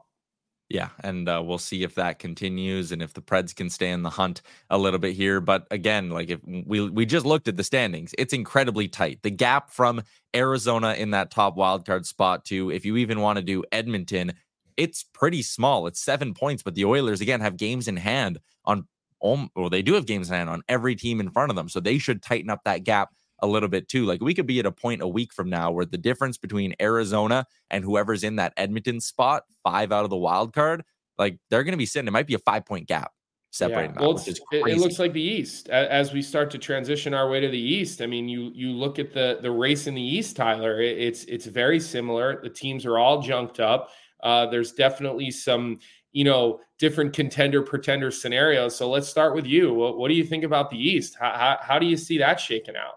Yeah, 0.70 0.90
and 1.00 1.30
uh, 1.30 1.42
we'll 1.46 1.60
see 1.60 1.84
if 1.84 1.96
that 1.96 2.20
continues 2.20 2.92
and 2.92 3.02
if 3.02 3.14
the 3.14 3.22
Preds 3.22 3.56
can 3.56 3.70
stay 3.70 3.90
in 3.90 4.04
the 4.04 4.10
hunt 4.10 4.42
a 4.70 4.78
little 4.78 5.00
bit 5.00 5.16
here. 5.16 5.40
But 5.40 5.66
again, 5.72 6.10
like 6.10 6.30
if 6.30 6.42
we 6.44 6.90
we 6.90 7.06
just 7.06 7.26
looked 7.26 7.48
at 7.48 7.56
the 7.56 7.64
standings, 7.64 8.14
it's 8.18 8.34
incredibly 8.34 8.90
tight. 8.90 9.20
The 9.24 9.30
gap 9.32 9.72
from 9.72 10.04
Arizona 10.36 10.94
in 10.94 11.12
that 11.12 11.32
top 11.32 11.56
wildcard 11.56 12.06
spot 12.06 12.44
to 12.46 12.70
if 12.72 12.86
you 12.86 12.98
even 12.98 13.22
want 13.22 13.38
to 13.38 13.44
do 13.44 13.64
Edmonton, 13.72 14.34
it's 14.76 15.04
pretty 15.04 15.42
small. 15.42 15.88
It's 15.88 16.02
seven 16.02 16.34
points, 16.34 16.64
but 16.64 16.76
the 16.76 16.86
Oilers 16.86 17.22
again 17.22 17.40
have 17.40 17.56
games 17.56 17.88
in 17.88 17.96
hand 17.96 18.40
on 18.66 18.88
well, 19.22 19.70
they 19.70 19.82
do 19.82 19.94
have 19.94 20.06
games 20.06 20.30
in 20.30 20.36
hand 20.36 20.50
on 20.50 20.62
every 20.68 20.96
team 20.96 21.20
in 21.20 21.30
front 21.30 21.50
of 21.50 21.56
them. 21.56 21.70
So 21.70 21.80
they 21.80 21.98
should 21.98 22.22
tighten 22.22 22.50
up 22.50 22.62
that 22.66 22.84
gap 22.84 23.10
a 23.40 23.48
little 23.48 23.70
bit 23.70 23.88
too. 23.88 24.06
Like 24.06 24.22
we 24.22 24.34
could 24.34 24.48
be 24.48 24.60
at 24.60 24.66
a 24.66 24.72
point 24.72 25.02
a 25.02 25.08
week 25.08 25.34
from 25.34 25.50
now 25.50 25.72
where 25.72 25.86
the 25.86 25.98
difference 25.98 26.38
between 26.38 26.76
Arizona 26.82 27.46
and 27.70 27.84
whoever's 27.84 28.24
in 28.24 28.38
that 28.38 28.54
Edmonton 28.58 29.00
spot, 29.00 29.44
five 29.64 29.92
out 29.92 30.04
of 30.04 30.10
the 30.10 30.18
wild 30.18 30.54
card, 30.54 30.84
like 31.18 31.38
they're 31.50 31.64
going 31.64 31.74
to 31.74 31.78
be 31.78 31.86
sitting. 31.86 32.08
It 32.08 32.12
might 32.12 32.28
be 32.28 32.36
a 32.36 32.40
five 32.40 32.66
point 32.66 32.88
gap 32.88 33.12
separating 33.52 33.96
yeah. 33.96 34.02
well, 34.02 34.18
it, 34.18 34.40
it, 34.52 34.78
looks 34.78 35.00
like 35.00 35.14
the 35.14 35.22
East 35.22 35.70
as 35.70 36.14
we 36.14 36.22
start 36.22 36.52
to 36.52 36.58
transition 36.58 37.14
our 37.14 37.30
way 37.30 37.40
to 37.40 37.48
the 37.48 37.60
East. 37.60 38.02
I 38.02 38.06
mean, 38.06 38.28
you 38.28 38.52
you 38.54 38.72
look 38.72 39.00
at 39.00 39.14
the 39.14 39.40
the 39.42 39.52
race 39.52 39.88
in 39.88 39.96
the 39.96 40.02
East, 40.02 40.36
Tyler. 40.36 40.82
It, 40.82 40.98
it's 40.98 41.24
it's 41.26 41.46
very 41.46 41.80
similar. 41.80 42.42
The 42.42 42.50
teams 42.50 42.86
are 42.86 42.98
all 42.98 43.22
junked 43.22 43.60
up. 43.60 43.90
Uh, 44.22 44.48
there's 44.48 44.72
definitely 44.72 45.32
some 45.32 45.80
you 46.18 46.24
know 46.24 46.60
different 46.80 47.14
contender 47.14 47.62
pretender 47.62 48.10
scenarios. 48.10 48.76
So 48.76 48.90
let's 48.90 49.08
start 49.08 49.36
with 49.36 49.46
you. 49.46 49.72
What, 49.72 50.00
what 50.00 50.08
do 50.08 50.16
you 50.16 50.24
think 50.24 50.44
about 50.44 50.72
the 50.72 50.78
East? 50.78 51.16
How, 51.20 51.32
how, 51.32 51.58
how 51.62 51.80
do 51.80 51.86
you 51.86 51.96
see 51.96 52.18
that 52.18 52.40
shaking 52.40 52.76
out? 52.76 52.96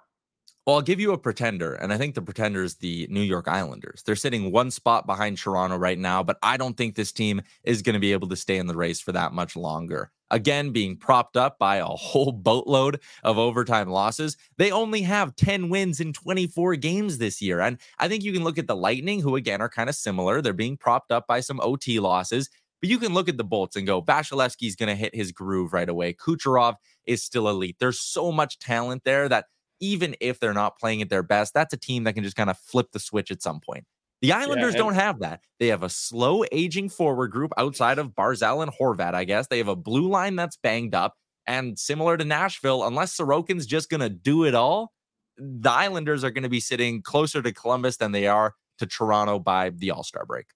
Well, 0.67 0.77
I'll 0.77 0.83
give 0.83 1.01
you 1.01 1.13
a 1.13 1.19
pretender, 1.19 1.75
and 1.75 1.93
I 1.93 1.99
think 1.99 2.15
the 2.15 2.23
pretender 2.23 2.63
is 2.63 2.77
the 2.77 3.07
New 3.11 3.23
York 3.23 3.49
Islanders. 3.49 4.03
They're 4.05 4.17
sitting 4.17 4.53
one 4.53 4.71
spot 4.71 5.07
behind 5.07 5.37
Toronto 5.37 5.77
right 5.77 5.99
now, 5.99 6.23
but 6.23 6.39
I 6.43 6.57
don't 6.57 6.77
think 6.77 6.95
this 6.95 7.13
team 7.13 7.43
is 7.65 7.83
going 7.83 7.95
to 7.95 8.01
be 8.01 8.13
able 8.13 8.29
to 8.29 8.37
stay 8.37 8.57
in 8.57 8.67
the 8.67 8.77
race 8.77 9.01
for 9.01 9.13
that 9.13 9.33
much 9.33 9.57
longer. 9.57 10.11
Again, 10.31 10.71
being 10.71 10.97
propped 10.97 11.37
up 11.37 11.59
by 11.59 11.77
a 11.77 11.85
whole 11.87 12.31
boatload 12.31 13.01
of 13.25 13.39
overtime 13.39 13.89
losses. 13.89 14.37
They 14.59 14.71
only 14.71 15.03
have 15.03 15.35
10 15.35 15.71
wins 15.71 15.99
in 15.99 16.13
24 16.13 16.77
games 16.77 17.19
this 17.19 17.43
year. 17.43 17.61
And 17.61 17.79
I 17.99 18.07
think 18.07 18.23
you 18.23 18.33
can 18.33 18.45
look 18.45 18.59
at 18.59 18.67
the 18.67 18.77
Lightning, 18.77 19.21
who 19.21 19.37
again 19.37 19.61
are 19.61 19.69
kind 19.69 19.89
of 19.89 19.97
similar. 19.97 20.41
They're 20.41 20.53
being 20.53 20.77
propped 20.77 21.11
up 21.11 21.27
by 21.27 21.41
some 21.41 21.59
OT 21.61 21.99
losses. 22.01 22.49
But 22.81 22.91
you 22.91 22.99
can 22.99 23.13
look 23.13 23.29
at 23.29 23.37
the 23.37 23.45
Bolts 23.45 23.77
and 23.77 23.87
go, 23.87 24.01
Vasilevskiy's 24.01 24.77
going 24.77 24.89
to 24.89 24.95
hit 24.95 25.15
his 25.15 25.33
groove 25.33 25.73
right 25.73 25.89
away. 25.89 26.15
Kucherov 26.15 26.77
is 27.05 27.23
still 27.23 27.49
elite. 27.49 27.77
There's 27.79 28.01
so 28.01 28.33
much 28.33 28.59
talent 28.59 29.03
there 29.05 29.29
that 29.29 29.47
even 29.81 30.15
if 30.21 30.41
they're 30.41 30.55
not 30.55 30.79
playing 30.79 31.03
at 31.03 31.11
their 31.11 31.23
best, 31.23 31.55
that's 31.55 31.75
a 31.75 31.77
team 31.77 32.05
that 32.05 32.15
can 32.15 32.25
just 32.25 32.37
kind 32.37 32.51
of 32.51 32.59
flip 32.59 32.93
the 32.93 32.99
switch 32.99 33.31
at 33.31 33.43
some 33.43 33.61
point. 33.61 33.85
The 34.23 34.33
Islanders 34.33 34.75
yeah, 34.75 34.81
and- 34.81 34.89
don't 34.89 34.95
have 34.95 35.21
that. 35.21 35.41
They 35.59 35.69
have 35.69 35.83
a 35.83 35.89
slow 35.89 36.45
aging 36.53 36.91
forward 36.91 37.31
group 37.31 37.53
outside 37.57 37.99
of 37.99 38.11
Barzal 38.11 38.63
and 38.63 38.73
Horvat, 38.73 39.15
I 39.15 39.25
guess. 39.25 39.47
They 39.47 39.59
have 39.59 39.69
a 39.69 39.77
blue 39.77 40.09
line 40.09 40.37
that's 40.37 40.57
banged 40.57 40.95
up. 40.95 41.15
And 41.47 41.79
similar 41.79 42.17
to 42.17 42.25
Nashville, 42.25 42.87
unless 42.87 43.17
Sorokin's 43.17 43.67
just 43.67 43.89
going 43.89 44.03
to 44.03 44.11
do 44.11 44.45
it 44.45 44.55
all, 44.55 44.93
the 45.39 45.71
Islanders 45.71 46.23
are 46.23 46.31
going 46.31 46.43
to 46.43 46.51
be 46.51 46.61
sitting 46.61 47.03
closer 47.03 47.41
to 47.41 47.53
Columbus 47.53 47.97
than 47.97 48.13
they 48.13 48.27
are 48.27 48.55
to 48.79 48.87
Toronto 48.87 49.39
by 49.39 49.71
the 49.71 49.91
All 49.91 50.05
Star 50.05 50.27
break. 50.27 50.47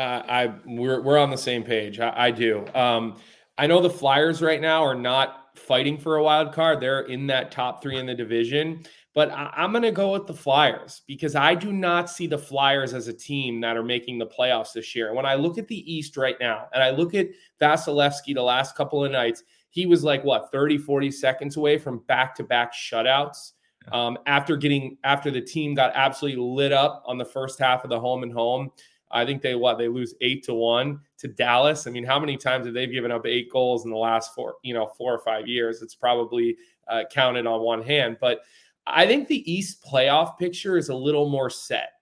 Uh, 0.00 0.22
I 0.26 0.54
we're 0.64 1.02
we're 1.02 1.18
on 1.18 1.28
the 1.28 1.36
same 1.36 1.62
page. 1.62 2.00
I, 2.00 2.12
I 2.16 2.30
do. 2.30 2.64
Um, 2.74 3.18
I 3.58 3.66
know 3.66 3.82
the 3.82 3.90
Flyers 3.90 4.40
right 4.40 4.60
now 4.60 4.82
are 4.82 4.94
not 4.94 5.48
fighting 5.54 5.98
for 5.98 6.16
a 6.16 6.22
wild 6.22 6.54
card. 6.54 6.80
They're 6.80 7.02
in 7.02 7.26
that 7.26 7.52
top 7.52 7.82
three 7.82 7.98
in 7.98 8.06
the 8.06 8.14
division. 8.14 8.82
But 9.14 9.30
I, 9.30 9.52
am 9.56 9.72
going 9.72 9.82
to 9.82 9.90
go 9.90 10.12
with 10.12 10.26
the 10.26 10.32
Flyers 10.34 11.02
because 11.06 11.34
I 11.34 11.54
do 11.54 11.70
not 11.70 12.08
see 12.08 12.26
the 12.26 12.38
Flyers 12.38 12.94
as 12.94 13.08
a 13.08 13.12
team 13.12 13.60
that 13.60 13.76
are 13.76 13.82
making 13.82 14.18
the 14.18 14.26
playoffs 14.26 14.72
this 14.72 14.96
year. 14.96 15.12
When 15.12 15.26
I 15.26 15.34
look 15.34 15.58
at 15.58 15.68
the 15.68 15.92
East 15.92 16.16
right 16.16 16.36
now 16.40 16.68
and 16.72 16.82
I 16.82 16.90
look 16.90 17.14
at 17.14 17.28
Vasilevskiy 17.60 18.34
the 18.34 18.42
last 18.42 18.76
couple 18.76 19.04
of 19.04 19.12
nights, 19.12 19.42
he 19.68 19.84
was 19.84 20.02
like, 20.02 20.24
what, 20.24 20.50
30, 20.50 20.78
40 20.78 21.10
seconds 21.10 21.56
away 21.58 21.76
from 21.76 21.98
back 22.06 22.34
to 22.36 22.44
back 22.44 22.72
shutouts. 22.72 23.52
Um, 23.92 24.16
after 24.26 24.56
getting 24.56 24.98
after 25.04 25.30
the 25.30 25.40
team 25.40 25.74
got 25.74 25.92
absolutely 25.94 26.40
lit 26.40 26.72
up 26.72 27.02
on 27.06 27.18
the 27.18 27.24
first 27.24 27.58
half 27.58 27.82
of 27.82 27.90
the 27.90 27.98
home 27.98 28.22
and 28.22 28.32
home 28.32 28.70
I 29.10 29.24
think 29.24 29.42
they 29.42 29.54
what 29.54 29.78
they 29.78 29.88
lose 29.88 30.14
eight 30.20 30.44
to 30.44 30.54
one 30.54 31.00
to 31.18 31.28
Dallas. 31.28 31.86
I 31.86 31.90
mean, 31.90 32.04
how 32.04 32.18
many 32.18 32.36
times 32.36 32.66
have 32.66 32.74
they 32.74 32.86
given 32.86 33.10
up 33.10 33.26
eight 33.26 33.50
goals 33.50 33.84
in 33.84 33.90
the 33.90 33.96
last 33.96 34.34
four, 34.34 34.54
you 34.62 34.74
know, 34.74 34.86
four 34.96 35.12
or 35.12 35.18
five 35.18 35.46
years? 35.46 35.82
It's 35.82 35.94
probably 35.94 36.56
uh, 36.88 37.04
counted 37.10 37.46
on 37.46 37.60
one 37.62 37.82
hand. 37.82 38.18
But 38.20 38.40
I 38.86 39.06
think 39.06 39.28
the 39.28 39.50
East 39.50 39.84
playoff 39.84 40.38
picture 40.38 40.76
is 40.76 40.88
a 40.88 40.94
little 40.94 41.28
more 41.28 41.50
set. 41.50 41.92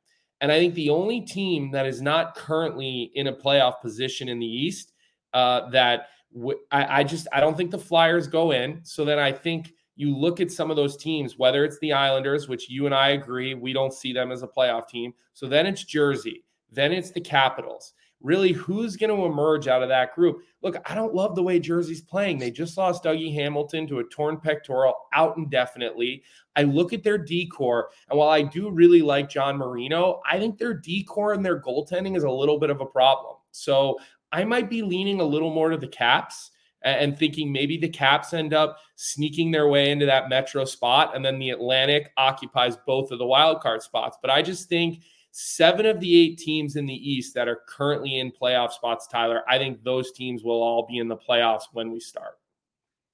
And 0.40 0.52
I 0.52 0.58
think 0.58 0.74
the 0.74 0.90
only 0.90 1.20
team 1.20 1.70
that 1.72 1.86
is 1.86 2.00
not 2.00 2.34
currently 2.34 3.10
in 3.14 3.26
a 3.26 3.32
playoff 3.32 3.80
position 3.80 4.28
in 4.28 4.38
the 4.38 4.46
East 4.46 4.92
uh, 5.34 5.68
that 5.70 6.08
w- 6.32 6.58
I, 6.70 7.00
I 7.00 7.04
just 7.04 7.26
I 7.32 7.40
don't 7.40 7.56
think 7.56 7.70
the 7.70 7.78
Flyers 7.78 8.26
go 8.28 8.52
in. 8.52 8.80
So 8.84 9.04
then 9.04 9.18
I 9.18 9.32
think 9.32 9.72
you 9.96 10.16
look 10.16 10.40
at 10.40 10.52
some 10.52 10.70
of 10.70 10.76
those 10.76 10.96
teams, 10.96 11.38
whether 11.38 11.64
it's 11.64 11.78
the 11.80 11.92
Islanders, 11.92 12.48
which 12.48 12.70
you 12.70 12.86
and 12.86 12.94
I 12.94 13.10
agree 13.10 13.54
we 13.54 13.72
don't 13.72 13.92
see 13.92 14.12
them 14.12 14.30
as 14.30 14.42
a 14.42 14.46
playoff 14.46 14.88
team. 14.88 15.12
So 15.34 15.48
then 15.48 15.66
it's 15.66 15.82
Jersey. 15.82 16.44
Then 16.70 16.92
it's 16.92 17.10
the 17.10 17.20
Capitals. 17.20 17.94
Really, 18.20 18.52
who's 18.52 18.96
going 18.96 19.16
to 19.16 19.26
emerge 19.26 19.68
out 19.68 19.82
of 19.82 19.88
that 19.90 20.12
group? 20.14 20.42
Look, 20.60 20.76
I 20.90 20.96
don't 20.96 21.14
love 21.14 21.36
the 21.36 21.42
way 21.42 21.60
Jersey's 21.60 22.00
playing. 22.00 22.38
They 22.38 22.50
just 22.50 22.76
lost 22.76 23.04
Dougie 23.04 23.32
Hamilton 23.32 23.86
to 23.86 24.00
a 24.00 24.04
torn 24.04 24.40
pectoral 24.40 24.94
out 25.12 25.36
indefinitely. 25.36 26.24
I 26.56 26.64
look 26.64 26.92
at 26.92 27.04
their 27.04 27.16
decor, 27.16 27.90
and 28.10 28.18
while 28.18 28.30
I 28.30 28.42
do 28.42 28.70
really 28.70 29.02
like 29.02 29.28
John 29.28 29.56
Marino, 29.56 30.20
I 30.28 30.36
think 30.38 30.58
their 30.58 30.74
decor 30.74 31.32
and 31.32 31.44
their 31.44 31.62
goaltending 31.62 32.16
is 32.16 32.24
a 32.24 32.30
little 32.30 32.58
bit 32.58 32.70
of 32.70 32.80
a 32.80 32.86
problem. 32.86 33.36
So 33.52 33.98
I 34.32 34.42
might 34.44 34.68
be 34.68 34.82
leaning 34.82 35.20
a 35.20 35.24
little 35.24 35.54
more 35.54 35.70
to 35.70 35.76
the 35.76 35.86
Caps 35.86 36.50
and 36.82 37.16
thinking 37.16 37.52
maybe 37.52 37.76
the 37.76 37.88
Caps 37.88 38.34
end 38.34 38.52
up 38.52 38.78
sneaking 38.96 39.52
their 39.52 39.68
way 39.68 39.90
into 39.90 40.06
that 40.06 40.28
Metro 40.28 40.64
spot, 40.64 41.14
and 41.14 41.24
then 41.24 41.38
the 41.38 41.50
Atlantic 41.50 42.12
occupies 42.16 42.76
both 42.84 43.12
of 43.12 43.20
the 43.20 43.26
wild 43.26 43.60
card 43.60 43.80
spots. 43.80 44.18
But 44.20 44.30
I 44.30 44.42
just 44.42 44.68
think 44.68 45.02
seven 45.32 45.86
of 45.86 46.00
the 46.00 46.18
eight 46.18 46.38
teams 46.38 46.76
in 46.76 46.86
the 46.86 46.94
East 46.94 47.34
that 47.34 47.48
are 47.48 47.60
currently 47.68 48.18
in 48.18 48.30
playoff 48.30 48.72
spots, 48.72 49.06
Tyler, 49.06 49.42
I 49.48 49.58
think 49.58 49.82
those 49.84 50.12
teams 50.12 50.42
will 50.42 50.62
all 50.62 50.86
be 50.86 50.98
in 50.98 51.08
the 51.08 51.16
playoffs 51.16 51.64
when 51.72 51.92
we 51.92 52.00
start. 52.00 52.38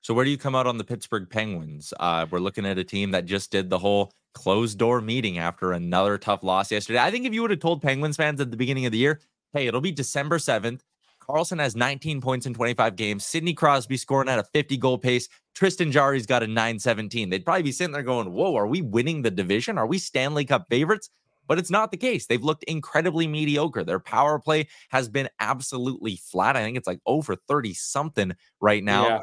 So, 0.00 0.12
where 0.12 0.24
do 0.24 0.30
you 0.30 0.38
come 0.38 0.54
out 0.54 0.66
on 0.66 0.76
the 0.76 0.84
Pittsburgh 0.84 1.28
Penguins? 1.30 1.94
Uh, 1.98 2.26
we're 2.30 2.38
looking 2.38 2.66
at 2.66 2.78
a 2.78 2.84
team 2.84 3.10
that 3.12 3.24
just 3.24 3.50
did 3.50 3.70
the 3.70 3.78
whole 3.78 4.12
closed 4.34 4.78
door 4.78 5.00
meeting 5.00 5.38
after 5.38 5.72
another 5.72 6.18
tough 6.18 6.42
loss 6.42 6.70
yesterday. 6.70 6.98
I 6.98 7.10
think 7.10 7.24
if 7.24 7.32
you 7.32 7.40
would 7.42 7.50
have 7.50 7.60
told 7.60 7.80
Penguins 7.80 8.16
fans 8.16 8.40
at 8.40 8.50
the 8.50 8.56
beginning 8.56 8.84
of 8.84 8.92
the 8.92 8.98
year, 8.98 9.20
hey, 9.52 9.66
it'll 9.66 9.80
be 9.80 9.92
December 9.92 10.38
7th. 10.38 10.80
Karlsson 11.26 11.58
has 11.58 11.74
19 11.74 12.20
points 12.20 12.44
in 12.44 12.52
25 12.52 12.96
games. 12.96 13.24
Sidney 13.24 13.54
Crosby 13.54 13.96
scoring 13.96 14.28
at 14.28 14.38
a 14.38 14.44
50 14.44 14.76
goal 14.76 14.98
pace. 14.98 15.28
Tristan 15.54 15.90
Jarry's 15.90 16.26
got 16.26 16.42
a 16.42 16.46
917. 16.46 17.30
They'd 17.30 17.44
probably 17.44 17.62
be 17.62 17.72
sitting 17.72 17.92
there 17.92 18.02
going, 18.02 18.30
Whoa, 18.30 18.54
are 18.56 18.66
we 18.66 18.82
winning 18.82 19.22
the 19.22 19.30
division? 19.30 19.78
Are 19.78 19.86
we 19.86 19.98
Stanley 19.98 20.44
Cup 20.44 20.66
favorites? 20.68 21.08
But 21.46 21.58
it's 21.58 21.70
not 21.70 21.90
the 21.90 21.96
case. 21.96 22.26
They've 22.26 22.42
looked 22.42 22.64
incredibly 22.64 23.26
mediocre. 23.26 23.84
Their 23.84 24.00
power 24.00 24.38
play 24.38 24.68
has 24.90 25.08
been 25.08 25.28
absolutely 25.40 26.16
flat. 26.16 26.56
I 26.56 26.62
think 26.62 26.76
it's 26.76 26.86
like 26.86 27.00
over 27.06 27.36
30 27.36 27.74
something 27.74 28.32
right 28.60 28.82
now. 28.82 29.08
Yeah. 29.08 29.22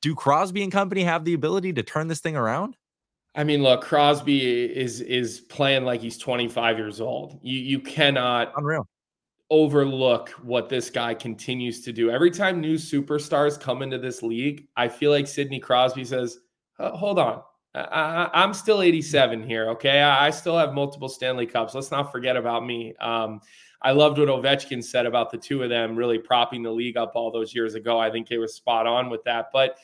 Do 0.00 0.14
Crosby 0.14 0.62
and 0.62 0.70
company 0.70 1.04
have 1.04 1.24
the 1.24 1.34
ability 1.34 1.72
to 1.74 1.82
turn 1.82 2.08
this 2.08 2.20
thing 2.20 2.36
around? 2.36 2.76
I 3.34 3.44
mean, 3.44 3.62
look, 3.62 3.82
Crosby 3.82 4.64
is 4.64 5.00
is 5.00 5.40
playing 5.40 5.84
like 5.84 6.00
he's 6.00 6.18
25 6.18 6.78
years 6.78 7.00
old. 7.00 7.40
You 7.42 7.58
you 7.58 7.80
cannot 7.80 8.52
unreal 8.56 8.86
overlook 9.50 10.30
what 10.42 10.68
this 10.68 10.90
guy 10.90 11.14
continues 11.14 11.82
to 11.82 11.92
do. 11.92 12.10
Every 12.10 12.30
time 12.30 12.60
new 12.60 12.76
superstars 12.76 13.60
come 13.60 13.82
into 13.82 13.98
this 13.98 14.22
league, 14.22 14.66
I 14.76 14.88
feel 14.88 15.10
like 15.10 15.26
Sidney 15.26 15.60
Crosby 15.60 16.04
says, 16.04 16.38
"Hold 16.78 17.18
on, 17.18 17.42
I, 17.74 18.42
am 18.44 18.54
still 18.54 18.82
87 18.82 19.42
here. 19.42 19.68
Okay. 19.70 20.00
I, 20.00 20.26
I, 20.26 20.30
still 20.30 20.56
have 20.56 20.74
multiple 20.74 21.08
Stanley 21.08 21.46
Cups. 21.46 21.74
Let's 21.74 21.90
not 21.90 22.12
forget 22.12 22.36
about 22.36 22.64
me. 22.64 22.94
Um, 23.00 23.40
I 23.82 23.90
loved 23.90 24.18
what 24.18 24.28
Ovechkin 24.28 24.82
said 24.82 25.06
about 25.06 25.30
the 25.30 25.38
two 25.38 25.62
of 25.62 25.70
them 25.70 25.96
really 25.96 26.18
propping 26.18 26.62
the 26.62 26.70
league 26.70 26.96
up 26.96 27.12
all 27.14 27.30
those 27.30 27.54
years 27.54 27.74
ago. 27.74 27.98
I 27.98 28.10
think 28.10 28.28
he 28.28 28.38
was 28.38 28.54
spot 28.54 28.86
on 28.86 29.10
with 29.10 29.24
that. 29.24 29.46
But 29.52 29.76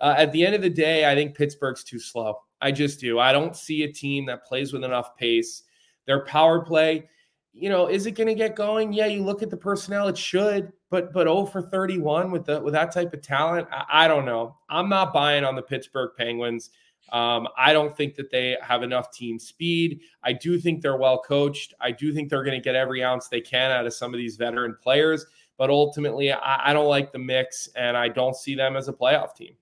uh, 0.00 0.14
at 0.18 0.32
the 0.32 0.44
end 0.44 0.54
of 0.54 0.62
the 0.62 0.70
day, 0.70 1.10
I 1.10 1.14
think 1.14 1.36
Pittsburgh's 1.36 1.84
too 1.84 1.98
slow. 1.98 2.42
I 2.60 2.72
just 2.72 3.00
do. 3.00 3.18
I 3.18 3.32
don't 3.32 3.56
see 3.56 3.84
a 3.84 3.92
team 3.92 4.26
that 4.26 4.44
plays 4.44 4.72
with 4.72 4.84
enough 4.84 5.16
pace. 5.16 5.62
Their 6.06 6.24
power 6.24 6.60
play, 6.60 7.08
you 7.52 7.70
know, 7.70 7.86
is 7.86 8.06
it 8.06 8.12
going 8.12 8.26
to 8.26 8.34
get 8.34 8.54
going? 8.54 8.92
Yeah, 8.92 9.06
you 9.06 9.22
look 9.22 9.42
at 9.42 9.50
the 9.50 9.56
personnel, 9.56 10.08
it 10.08 10.18
should, 10.18 10.72
but 10.90 11.12
but 11.12 11.26
0 11.26 11.46
for 11.46 11.62
31 11.62 12.30
with 12.30 12.44
the 12.44 12.60
with 12.60 12.74
that 12.74 12.92
type 12.92 13.14
of 13.14 13.22
talent, 13.22 13.66
I, 13.72 14.04
I 14.04 14.08
don't 14.08 14.26
know. 14.26 14.56
I'm 14.68 14.88
not 14.88 15.14
buying 15.14 15.44
on 15.44 15.56
the 15.56 15.62
Pittsburgh 15.62 16.10
Penguins. 16.16 16.70
Um, 17.10 17.46
I 17.56 17.72
don't 17.72 17.96
think 17.96 18.14
that 18.16 18.30
they 18.30 18.56
have 18.62 18.82
enough 18.82 19.12
team 19.12 19.38
speed. 19.38 20.00
I 20.22 20.32
do 20.32 20.58
think 20.58 20.82
they're 20.82 20.96
well 20.96 21.22
coached. 21.22 21.74
I 21.80 21.92
do 21.92 22.12
think 22.12 22.28
they're 22.28 22.44
going 22.44 22.58
to 22.58 22.64
get 22.64 22.74
every 22.74 23.04
ounce 23.04 23.28
they 23.28 23.40
can 23.40 23.70
out 23.70 23.86
of 23.86 23.94
some 23.94 24.12
of 24.12 24.18
these 24.18 24.36
veteran 24.36 24.76
players. 24.82 25.24
But 25.58 25.70
ultimately, 25.70 26.32
I, 26.32 26.70
I 26.70 26.72
don't 26.72 26.88
like 26.88 27.12
the 27.12 27.18
mix, 27.18 27.68
and 27.76 27.96
I 27.96 28.08
don't 28.08 28.36
see 28.36 28.54
them 28.54 28.76
as 28.76 28.88
a 28.88 28.92
playoff 28.92 29.34
team. 29.34 29.54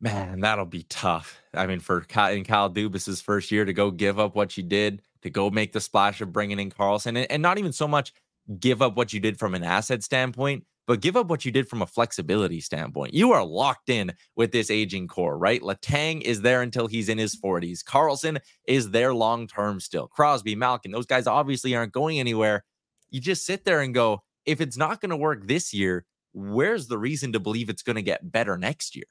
Man, 0.00 0.40
that'll 0.40 0.66
be 0.66 0.84
tough. 0.84 1.40
I 1.54 1.66
mean, 1.66 1.80
for 1.80 2.02
Kyle, 2.02 2.32
in 2.32 2.44
Kyle 2.44 2.70
Dubas's 2.70 3.20
first 3.20 3.50
year 3.50 3.64
to 3.64 3.72
go 3.72 3.90
give 3.90 4.20
up 4.20 4.36
what 4.36 4.56
you 4.56 4.62
did, 4.62 5.02
to 5.22 5.30
go 5.30 5.50
make 5.50 5.72
the 5.72 5.80
splash 5.80 6.20
of 6.20 6.32
bringing 6.32 6.60
in 6.60 6.70
Karlsson, 6.70 7.16
and, 7.18 7.30
and 7.30 7.42
not 7.42 7.58
even 7.58 7.72
so 7.72 7.88
much 7.88 8.12
give 8.60 8.82
up 8.82 8.96
what 8.96 9.12
you 9.12 9.20
did 9.20 9.38
from 9.38 9.54
an 9.54 9.64
asset 9.64 10.04
standpoint, 10.04 10.64
but 10.86 11.00
give 11.00 11.16
up 11.16 11.26
what 11.26 11.44
you 11.44 11.50
did 11.50 11.68
from 11.68 11.82
a 11.82 11.86
flexibility 11.86 12.60
standpoint. 12.60 13.12
You 13.12 13.32
are 13.32 13.44
locked 13.44 13.88
in 13.88 14.12
with 14.36 14.52
this 14.52 14.70
aging 14.70 15.08
core, 15.08 15.36
right? 15.36 15.60
Letang 15.60 16.22
is 16.22 16.40
there 16.40 16.62
until 16.62 16.86
he's 16.86 17.08
in 17.08 17.18
his 17.18 17.36
40s. 17.36 17.82
Karlsson 17.82 18.38
is 18.66 18.90
there 18.90 19.12
long 19.12 19.46
term 19.48 19.80
still. 19.80 20.06
Crosby, 20.06 20.54
Malkin, 20.54 20.92
those 20.92 21.06
guys 21.06 21.26
obviously 21.26 21.74
aren't 21.74 21.92
going 21.92 22.20
anywhere. 22.20 22.64
You 23.10 23.20
just 23.20 23.44
sit 23.44 23.64
there 23.64 23.80
and 23.80 23.94
go, 23.94 24.22
if 24.44 24.60
it's 24.60 24.76
not 24.76 25.00
going 25.00 25.10
to 25.10 25.16
work 25.16 25.46
this 25.46 25.74
year, 25.74 26.04
where's 26.32 26.86
the 26.86 26.98
reason 26.98 27.32
to 27.32 27.40
believe 27.40 27.68
it's 27.68 27.82
going 27.82 27.96
to 27.96 28.02
get 28.02 28.30
better 28.30 28.56
next 28.56 28.94
year? 28.94 29.06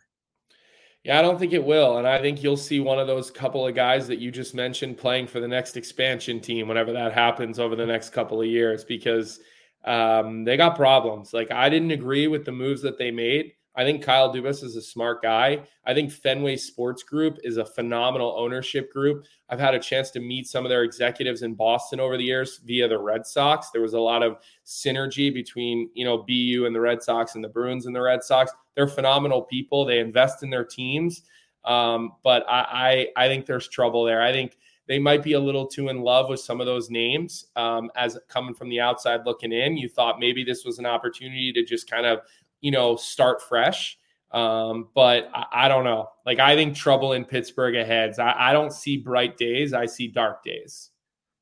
Yeah, 1.04 1.20
I 1.20 1.22
don't 1.22 1.38
think 1.38 1.54
it 1.54 1.64
will. 1.64 1.98
And 1.98 2.08
I 2.08 2.20
think 2.20 2.42
you'll 2.42 2.58
see 2.58 2.80
one 2.80 3.00
of 3.00 3.06
those 3.06 3.30
couple 3.30 3.68
of 3.68 3.76
guys 3.76 4.08
that 4.08 4.18
you 4.18 4.32
just 4.32 4.56
mentioned 4.56 4.98
playing 4.98 5.28
for 5.28 5.40
the 5.40 5.48
next 5.48 5.78
expansion 5.78 6.40
team 6.40 6.68
whenever 6.68 6.92
that 6.94 7.14
happens 7.14 7.60
over 7.60 7.76
the 7.76 7.86
next 7.86 8.12
couple 8.12 8.40
of 8.40 8.48
years 8.48 8.86
because– 8.86 9.42
um, 9.86 10.44
they 10.44 10.58
got 10.58 10.76
problems. 10.76 11.34
Like 11.34 11.52
I 11.52 11.70
didn't 11.70 11.92
agree 11.92 12.28
with 12.28 12.46
the 12.46 12.52
moves 12.52 12.82
that 12.82 12.98
they 12.98 13.12
made. 13.12 13.54
I 13.78 13.84
think 13.84 14.04
Kyle 14.04 14.34
Dubas 14.34 14.64
is 14.64 14.78
a 14.78 14.82
smart 14.82 15.22
guy. 15.22 15.62
I 15.86 15.94
think 15.94 16.12
Fenway 16.12 16.56
Sports 16.56 17.04
Group 17.04 17.38
is 17.44 17.58
a 17.58 17.66
phenomenal 17.66 18.34
ownership 18.38 18.92
group. 18.92 19.26
I've 19.50 19.60
had 19.60 19.76
a 19.76 19.80
chance 19.80 20.12
to 20.12 20.22
meet 20.22 20.48
some 20.48 20.66
of 20.66 20.70
their 20.70 20.84
executives 20.84 21.42
in 21.42 21.56
Boston 21.56 22.00
over 22.00 22.16
the 22.16 22.24
years 22.24 22.62
via 22.64 22.88
the 22.88 22.98
Red 22.98 23.26
Sox. 23.28 23.72
There 23.72 23.82
was 23.82 23.94
a 23.94 24.00
lot 24.00 24.24
of 24.24 24.38
synergy 24.66 25.34
between, 25.34 25.90
you 25.94 26.06
know, 26.06 26.20
BU 26.20 26.66
and 26.66 26.74
the 26.74 26.80
Red 26.80 27.04
Sox 27.04 27.36
and 27.36 27.44
the 27.44 27.50
Bruins 27.50 27.86
and 27.86 27.94
the 27.94 28.02
Red 28.02 28.24
Sox. 28.24 28.52
They're 28.76 28.88
phenomenal 28.88 29.42
people. 29.42 29.84
They 29.84 30.00
invest 30.00 30.42
in 30.42 30.50
their 30.50 30.66
teams. 30.66 31.24
Um, 31.66 32.14
but 32.24 32.46
I, 32.48 33.08
I, 33.18 33.26
I 33.26 33.28
think 33.28 33.46
there's 33.46 33.68
trouble 33.68 34.06
there. 34.06 34.22
I 34.22 34.32
think 34.32 34.56
they 34.88 35.00
might 35.00 35.24
be 35.24 35.34
a 35.34 35.40
little 35.40 35.66
too 35.66 35.90
in 35.90 36.02
love 36.02 36.30
with 36.30 36.40
some 36.40 36.60
of 36.60 36.68
those 36.68 36.90
names 36.90 37.46
um, 37.56 37.90
as 37.96 38.18
coming 38.28 38.54
from 38.54 38.70
the 38.70 38.80
outside 38.80 39.22
looking 39.26 39.52
in. 39.52 39.78
You 39.78 39.90
thought 39.90 40.20
maybe 40.20 40.44
this 40.44 40.64
was 40.64 40.80
an 40.80 40.86
opportunity 40.86 41.52
to 41.54 41.64
just 41.64 41.90
kind 41.90 42.06
of, 42.06 42.20
you 42.62 42.72
know, 42.72 42.96
start 42.96 43.42
fresh. 43.42 43.98
Um, 44.32 44.90
but 44.94 45.30
I, 45.34 45.46
I, 45.54 45.68
don't 45.68 45.86
know. 45.86 46.10
Like 46.26 46.40
I 46.40 46.56
think 46.56 46.76
trouble 46.76 47.14
in 47.14 47.26
Pittsburgh 47.26 47.76
ahead. 47.76 48.20
I, 48.20 48.50
I 48.50 48.54
don't 48.54 48.74
see 48.74 48.98
bright 48.98 49.38
days. 49.38 49.74
I 49.74 49.86
see 49.86 50.08
dark 50.08 50.44
days. 50.44 50.92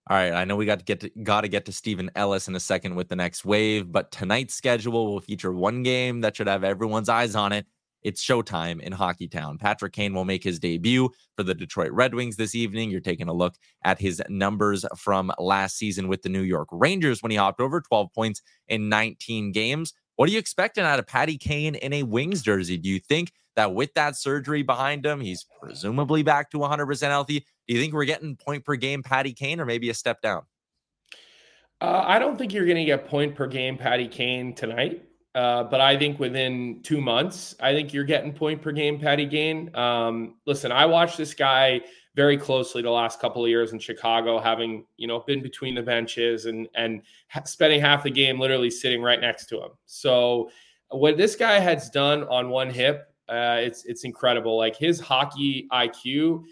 All 0.09 0.17
right, 0.17 0.33
I 0.33 0.43
know 0.43 0.57
we 0.57 0.65
got 0.65 0.79
to 0.79 0.85
get 0.85 0.99
to, 0.99 1.09
got 1.23 1.41
to 1.41 1.47
get 1.47 1.63
to 1.65 1.71
Steven 1.71 2.11
Ellis 2.15 2.49
in 2.49 2.55
a 2.55 2.59
second 2.59 2.95
with 2.95 3.07
the 3.07 3.15
next 3.15 3.45
wave, 3.45 3.89
but 3.89 4.11
tonight's 4.11 4.53
schedule 4.53 5.13
will 5.13 5.21
feature 5.21 5.53
one 5.53 5.81
game 5.81 6.19
that 6.21 6.35
should 6.35 6.47
have 6.47 6.65
everyone's 6.65 7.07
eyes 7.07 7.35
on 7.35 7.53
it. 7.53 7.65
It's 8.03 8.23
showtime 8.23 8.81
in 8.81 8.93
Hockeytown. 8.93 9.59
Patrick 9.59 9.93
Kane 9.93 10.13
will 10.13 10.25
make 10.25 10.43
his 10.43 10.59
debut 10.59 11.09
for 11.35 11.43
the 11.43 11.53
Detroit 11.53 11.91
Red 11.91 12.13
Wings 12.13 12.35
this 12.35 12.55
evening. 12.55 12.89
You're 12.89 12.99
taking 12.99 13.27
a 13.27 13.33
look 13.33 13.55
at 13.83 13.99
his 13.99 14.21
numbers 14.29 14.85
from 14.97 15.31
last 15.37 15.77
season 15.77 16.07
with 16.07 16.21
the 16.21 16.29
New 16.29 16.41
York 16.41 16.67
Rangers 16.71 17.23
when 17.23 17.31
he 17.31 17.37
hopped 17.37 17.61
over 17.61 17.81
12 17.81 18.11
points 18.13 18.41
in 18.67 18.89
19 18.89 19.51
games. 19.51 19.93
What 20.15 20.29
are 20.29 20.31
you 20.31 20.39
expecting 20.39 20.83
out 20.83 20.99
of 20.99 21.07
Patty 21.07 21.37
Kane 21.37 21.75
in 21.75 21.93
a 21.93 22.03
Wings 22.03 22.41
jersey? 22.41 22.77
Do 22.77 22.89
you 22.89 22.99
think 22.99 23.31
that 23.55 23.73
with 23.73 23.93
that 23.95 24.15
surgery 24.15 24.61
behind 24.61 25.05
him, 25.05 25.21
he's 25.21 25.45
presumably 25.61 26.23
back 26.23 26.51
to 26.51 26.57
100% 26.57 27.01
healthy? 27.01 27.39
Do 27.67 27.73
you 27.73 27.79
think 27.79 27.93
we're 27.93 28.05
getting 28.05 28.35
point 28.35 28.65
per 28.65 28.75
game 28.75 29.01
Patty 29.01 29.33
Kane 29.33 29.59
or 29.59 29.65
maybe 29.65 29.89
a 29.89 29.93
step 29.93 30.21
down? 30.21 30.43
Uh, 31.81 32.03
I 32.05 32.19
don't 32.19 32.37
think 32.37 32.53
you're 32.53 32.65
going 32.65 32.77
to 32.77 32.85
get 32.85 33.07
point 33.07 33.35
per 33.35 33.47
game 33.47 33.77
Patty 33.77 34.07
Kane 34.07 34.53
tonight. 34.53 35.03
Uh, 35.35 35.63
but 35.63 35.81
I 35.81 35.97
think 35.97 36.19
within 36.19 36.81
two 36.83 37.01
months, 37.01 37.55
I 37.59 37.73
think 37.73 37.93
you're 37.93 38.03
getting 38.03 38.33
point 38.33 38.61
per 38.61 38.71
game 38.71 38.99
Patty 38.99 39.27
Kane. 39.27 39.75
Um, 39.75 40.35
listen, 40.45 40.71
I 40.71 40.85
watched 40.85 41.17
this 41.17 41.33
guy 41.33 41.81
very 42.15 42.37
closely 42.37 42.83
the 42.83 42.91
last 42.91 43.19
couple 43.19 43.43
of 43.43 43.49
years 43.49 43.73
in 43.73 43.79
Chicago, 43.79 44.39
having 44.39 44.85
you 44.97 45.07
know 45.07 45.21
been 45.21 45.41
between 45.41 45.73
the 45.73 45.81
benches 45.81 46.45
and 46.45 46.67
and 46.75 47.01
spending 47.45 47.81
half 47.81 48.03
the 48.03 48.11
game 48.11 48.39
literally 48.39 48.69
sitting 48.69 49.01
right 49.01 49.19
next 49.19 49.47
to 49.47 49.57
him. 49.57 49.71
So 49.85 50.51
what 50.89 51.17
this 51.17 51.35
guy 51.35 51.59
has 51.59 51.89
done 51.89 52.23
on 52.25 52.49
one 52.49 52.69
hip, 52.69 53.11
uh, 53.27 53.57
it's 53.59 53.85
it's 53.85 54.03
incredible. 54.03 54.55
Like 54.55 54.75
his 54.75 54.99
hockey 54.99 55.67
IQ 55.71 56.43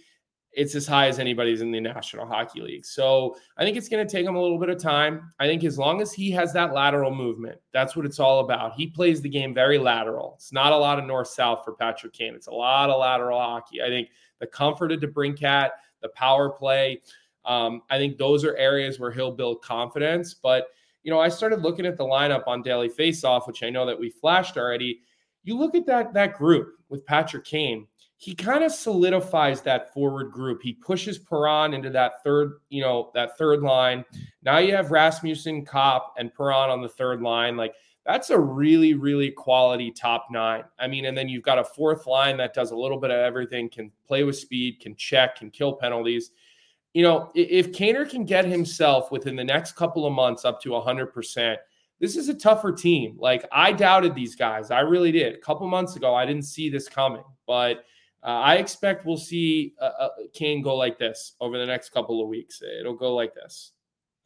it's 0.53 0.75
as 0.75 0.86
high 0.86 1.08
as 1.08 1.17
anybody's 1.17 1.62
in 1.62 1.72
the 1.72 1.79
National 1.79 2.25
Hockey 2.25 2.62
League. 2.62 2.86
So 2.86 3.36
I 3.58 3.63
think 3.63 3.77
it's 3.77 3.88
going 3.88 4.05
to 4.05 4.12
take 4.12 4.25
him 4.25 4.36
a 4.36 4.41
little 4.41 4.60
bit 4.60 4.70
of 4.70 4.81
time. 4.81 5.31
I 5.39 5.48
think 5.48 5.63
as 5.63 5.77
long 5.77 6.01
as 6.01 6.12
he 6.12 6.29
has 6.31 6.51
that 6.53 6.74
lateral 6.74 7.13
movement, 7.13 7.60
that's 7.72 7.96
what 7.96 8.05
it's 8.05 8.20
all 8.20 8.41
about. 8.41 8.74
He 8.74 8.88
plays 8.88 9.22
the 9.22 9.29
game 9.29 9.53
very 9.53 9.77
lateral. 9.77 10.34
It's 10.36 10.51
not 10.51 10.74
a 10.74 10.77
lot 10.77 11.00
of 11.00 11.05
north 11.05 11.29
south 11.29 11.63
for 11.63 11.74
Patrick 11.74 12.13
Kane. 12.13 12.36
It's 12.36 12.48
a 12.48 12.53
lot 12.53 12.89
of 12.89 13.00
lateral 13.00 13.39
hockey. 13.39 13.81
I 13.81 13.88
think 13.88 14.10
the 14.39 14.48
comfort 14.48 14.91
of 14.91 15.00
DeBrincat, 15.00 15.70
the 16.01 16.10
power 16.10 16.50
play, 16.50 17.01
um, 17.46 17.81
I 17.89 17.98
think 17.98 18.17
those 18.17 18.43
are 18.43 18.55
areas 18.58 19.00
where 19.00 19.12
he'll 19.12 19.31
build 19.31 19.62
confidence. 19.62 20.34
But 20.34 20.67
you 21.03 21.12
know, 21.12 21.20
I 21.20 21.29
started 21.29 21.62
looking 21.62 21.86
at 21.86 21.98
the 21.98 22.03
lineup 22.03 22.43
on 22.46 22.62
Daily 22.62 22.89
Faceoff, 22.89 23.48
which 23.48 23.63
I 23.63 23.70
know 23.70 23.86
that 23.86 24.00
we 24.00 24.10
flashed 24.10 24.58
already. 24.58 25.01
You 25.43 25.58
look 25.58 25.75
at 25.75 25.86
that 25.88 26.13
that 26.13 26.36
group 26.36 26.75
with 26.89 27.05
Patrick 27.05 27.46
Kane 27.46 27.88
he 28.21 28.35
kind 28.35 28.63
of 28.63 28.71
solidifies 28.71 29.63
that 29.63 29.91
forward 29.91 30.31
group. 30.31 30.61
He 30.61 30.73
pushes 30.73 31.17
Perron 31.17 31.73
into 31.73 31.89
that 31.89 32.23
third, 32.23 32.59
you 32.69 32.79
know, 32.79 33.09
that 33.15 33.35
third 33.35 33.63
line. 33.63 34.05
Now 34.43 34.59
you 34.59 34.75
have 34.75 34.91
Rasmussen, 34.91 35.65
Copp, 35.65 36.13
and 36.19 36.31
Perron 36.31 36.69
on 36.69 36.83
the 36.83 36.87
third 36.87 37.23
line. 37.23 37.57
Like 37.57 37.73
that's 38.05 38.29
a 38.29 38.37
really, 38.39 38.93
really 38.93 39.31
quality 39.31 39.89
top 39.89 40.27
nine. 40.29 40.65
I 40.77 40.85
mean, 40.85 41.05
and 41.05 41.17
then 41.17 41.29
you've 41.29 41.41
got 41.41 41.57
a 41.57 41.63
fourth 41.63 42.05
line 42.05 42.37
that 42.37 42.53
does 42.53 42.69
a 42.69 42.75
little 42.75 42.99
bit 42.99 43.09
of 43.09 43.17
everything, 43.17 43.69
can 43.69 43.91
play 44.05 44.23
with 44.23 44.37
speed, 44.37 44.79
can 44.79 44.95
check, 44.95 45.37
can 45.37 45.49
kill 45.49 45.73
penalties. 45.73 46.29
You 46.93 47.01
know, 47.01 47.31
if 47.33 47.71
Kaner 47.71 48.07
can 48.07 48.23
get 48.23 48.45
himself 48.45 49.11
within 49.11 49.35
the 49.35 49.43
next 49.43 49.71
couple 49.71 50.05
of 50.05 50.13
months 50.13 50.45
up 50.45 50.61
to 50.61 50.69
100%, 50.69 51.57
this 51.99 52.15
is 52.15 52.29
a 52.29 52.35
tougher 52.35 52.71
team. 52.71 53.17
Like 53.19 53.47
I 53.51 53.71
doubted 53.71 54.13
these 54.13 54.35
guys. 54.35 54.69
I 54.69 54.81
really 54.81 55.11
did. 55.11 55.33
A 55.33 55.39
couple 55.39 55.67
months 55.67 55.96
ago, 55.96 56.13
I 56.13 56.27
didn't 56.27 56.46
see 56.46 56.69
this 56.69 56.87
coming, 56.87 57.24
but– 57.48 57.83
uh, 58.24 58.27
I 58.27 58.55
expect 58.55 59.05
we'll 59.05 59.18
see 59.18 59.74
uh, 59.81 59.92
uh, 60.00 60.10
Kane 60.34 60.62
go 60.62 60.75
like 60.75 61.00
this 61.00 61.34
over 61.40 61.57
the 61.57 61.66
next 61.66 61.90
couple 61.90 62.22
of 62.22 62.27
weeks. 62.27 62.62
It'll 62.62 62.96
go 62.96 63.16
like 63.16 63.34
this. 63.34 63.72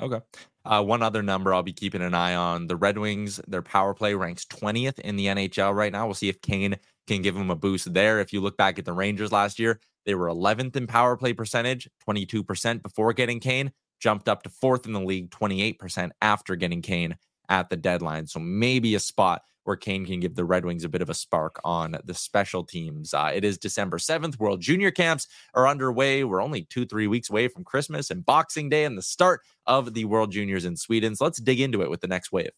Okay. 0.02 0.20
Uh, 0.66 0.84
one 0.84 1.02
other 1.02 1.24
number 1.24 1.54
I'll 1.54 1.64
be 1.64 1.72
keeping 1.72 2.02
an 2.02 2.14
eye 2.14 2.36
on 2.36 2.68
the 2.68 2.76
Red 2.76 2.98
Wings, 2.98 3.40
their 3.48 3.62
power 3.62 3.94
play 3.94 4.14
ranks 4.14 4.46
20th 4.46 5.00
in 5.00 5.16
the 5.16 5.28
NHL 5.28 5.74
right 5.74 5.92
now. 5.92 6.06
We'll 6.06 6.16
see 6.16 6.28
if 6.28 6.42
Kane 6.42 6.76
can 7.08 7.22
give 7.22 7.36
them 7.36 7.50
a 7.50 7.56
boost 7.56 7.94
there. 7.94 8.20
If 8.20 8.34
you 8.34 8.42
look 8.42 8.58
back 8.58 8.78
at 8.78 8.86
the 8.86 8.92
Rangers 8.92 9.32
last 9.32 9.60
year, 9.60 9.80
they 10.06 10.16
were 10.16 10.28
11th 10.28 10.76
in 10.76 10.88
power 10.88 11.16
play 11.16 11.34
percentage, 11.34 11.90
22% 12.08 12.84
before 12.84 13.14
getting 13.14 13.40
Kane, 13.40 13.72
jumped 14.00 14.28
up 14.28 14.44
to 14.44 14.50
fourth 14.50 14.86
in 14.86 14.94
the 14.94 15.00
league, 15.00 15.30
28% 15.32 16.12
after 16.22 16.56
getting 16.56 16.82
Kane 16.82 17.16
at 17.48 17.70
the 17.70 17.78
deadline. 17.78 18.28
So 18.28 18.40
maybe 18.40 18.96
a 18.96 19.00
spot 19.00 19.44
where 19.65 19.75
Kane 19.75 20.06
can 20.06 20.19
give 20.19 20.36
the 20.36 20.45
Red 20.45 20.63
Wings 20.63 20.84
a 20.84 20.89
bit 20.89 21.01
of 21.01 21.10
a 21.10 21.13
spark 21.13 21.60
on 21.63 21.97
the 22.06 22.13
special 22.13 22.63
teams. 22.63 23.13
Uh, 23.13 23.32
it 23.34 23.43
is 23.43 23.58
December 23.58 23.97
7th. 23.97 24.39
World 24.39 24.62
Junior 24.62 24.91
Camps 24.91 25.28
are 25.54 25.67
underway. 25.67 26.23
We're 26.23 26.41
only 26.41 26.63
two, 26.63 26.86
three 26.86 27.08
weeks 27.08 27.30
away 27.30 27.47
from 27.47 27.63
Christmas 27.63 28.10
and 28.10 28.25
Boxing 28.25 28.69
Day 28.69 28.86
and 28.86 28.97
the 28.97 29.01
start 29.01 29.41
of 29.65 29.93
the 29.93 30.06
World 30.06 30.32
Juniors 30.32 30.65
in 30.65 30.78
Sweden. 30.78 31.15
So 31.15 31.25
let's 31.25 31.41
dig 31.41 31.60
into 31.60 31.82
it 31.82 31.89
with 31.89 32.01
the 32.01 32.08
next 32.08 32.32
wave. 32.32 32.51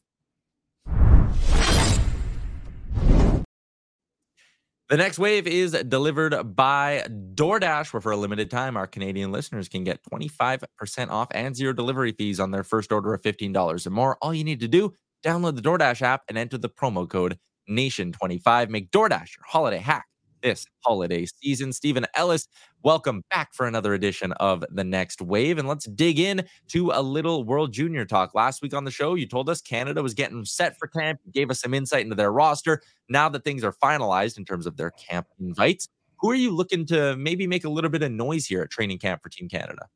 The 4.89 4.95
next 4.95 5.19
wave 5.19 5.47
is 5.47 5.73
delivered 5.73 6.55
by 6.55 7.05
DoorDash, 7.09 7.91
where 7.91 7.99
for 7.99 8.13
a 8.13 8.17
limited 8.17 8.49
time, 8.49 8.77
our 8.77 8.87
Canadian 8.87 9.33
listeners 9.33 9.67
can 9.67 9.83
get 9.83 9.99
25% 10.09 11.09
off 11.09 11.27
and 11.31 11.53
zero 11.53 11.73
delivery 11.73 12.13
fees 12.13 12.39
on 12.39 12.51
their 12.51 12.63
first 12.63 12.93
order 12.93 13.13
of 13.13 13.21
$15 13.21 13.85
or 13.85 13.89
more. 13.89 14.17
All 14.21 14.33
you 14.33 14.45
need 14.45 14.61
to 14.61 14.67
do 14.69 14.93
Download 15.23 15.55
the 15.55 15.61
DoorDash 15.61 16.01
app 16.01 16.23
and 16.29 16.37
enter 16.37 16.57
the 16.57 16.69
promo 16.69 17.09
code 17.09 17.37
NATION25. 17.69 18.69
Make 18.69 18.91
DoorDash 18.91 19.35
your 19.35 19.45
holiday 19.45 19.77
hack 19.77 20.05
this 20.43 20.65
holiday 20.85 21.25
season. 21.25 21.73
Steven 21.73 22.05
Ellis, 22.15 22.47
welcome 22.83 23.23
back 23.31 23.53
for 23.53 23.65
another 23.65 23.93
edition 23.93 24.31
of 24.33 24.63
The 24.69 24.83
Next 24.83 25.21
Wave. 25.21 25.57
And 25.57 25.67
let's 25.67 25.85
dig 25.85 26.19
in 26.19 26.45
to 26.69 26.91
a 26.93 27.01
little 27.01 27.43
World 27.43 27.73
Junior 27.73 28.05
talk. 28.05 28.35
Last 28.35 28.61
week 28.61 28.73
on 28.75 28.85
the 28.85 28.91
show, 28.91 29.15
you 29.15 29.27
told 29.27 29.49
us 29.49 29.61
Canada 29.61 30.03
was 30.03 30.13
getting 30.13 30.45
set 30.45 30.77
for 30.77 30.87
camp, 30.87 31.19
gave 31.33 31.49
us 31.49 31.61
some 31.61 31.73
insight 31.73 32.03
into 32.03 32.15
their 32.15 32.31
roster. 32.31 32.81
Now 33.09 33.27
that 33.29 33.43
things 33.43 33.63
are 33.63 33.73
finalized 33.73 34.37
in 34.37 34.45
terms 34.45 34.67
of 34.67 34.77
their 34.77 34.91
camp 34.91 35.27
invites, 35.39 35.89
who 36.19 36.29
are 36.31 36.35
you 36.35 36.55
looking 36.55 36.85
to 36.87 37.15
maybe 37.17 37.47
make 37.47 37.65
a 37.65 37.69
little 37.69 37.89
bit 37.89 38.03
of 38.03 38.11
noise 38.11 38.45
here 38.45 38.61
at 38.61 38.69
training 38.69 38.99
camp 38.99 39.23
for 39.23 39.29
Team 39.29 39.49
Canada? 39.49 39.87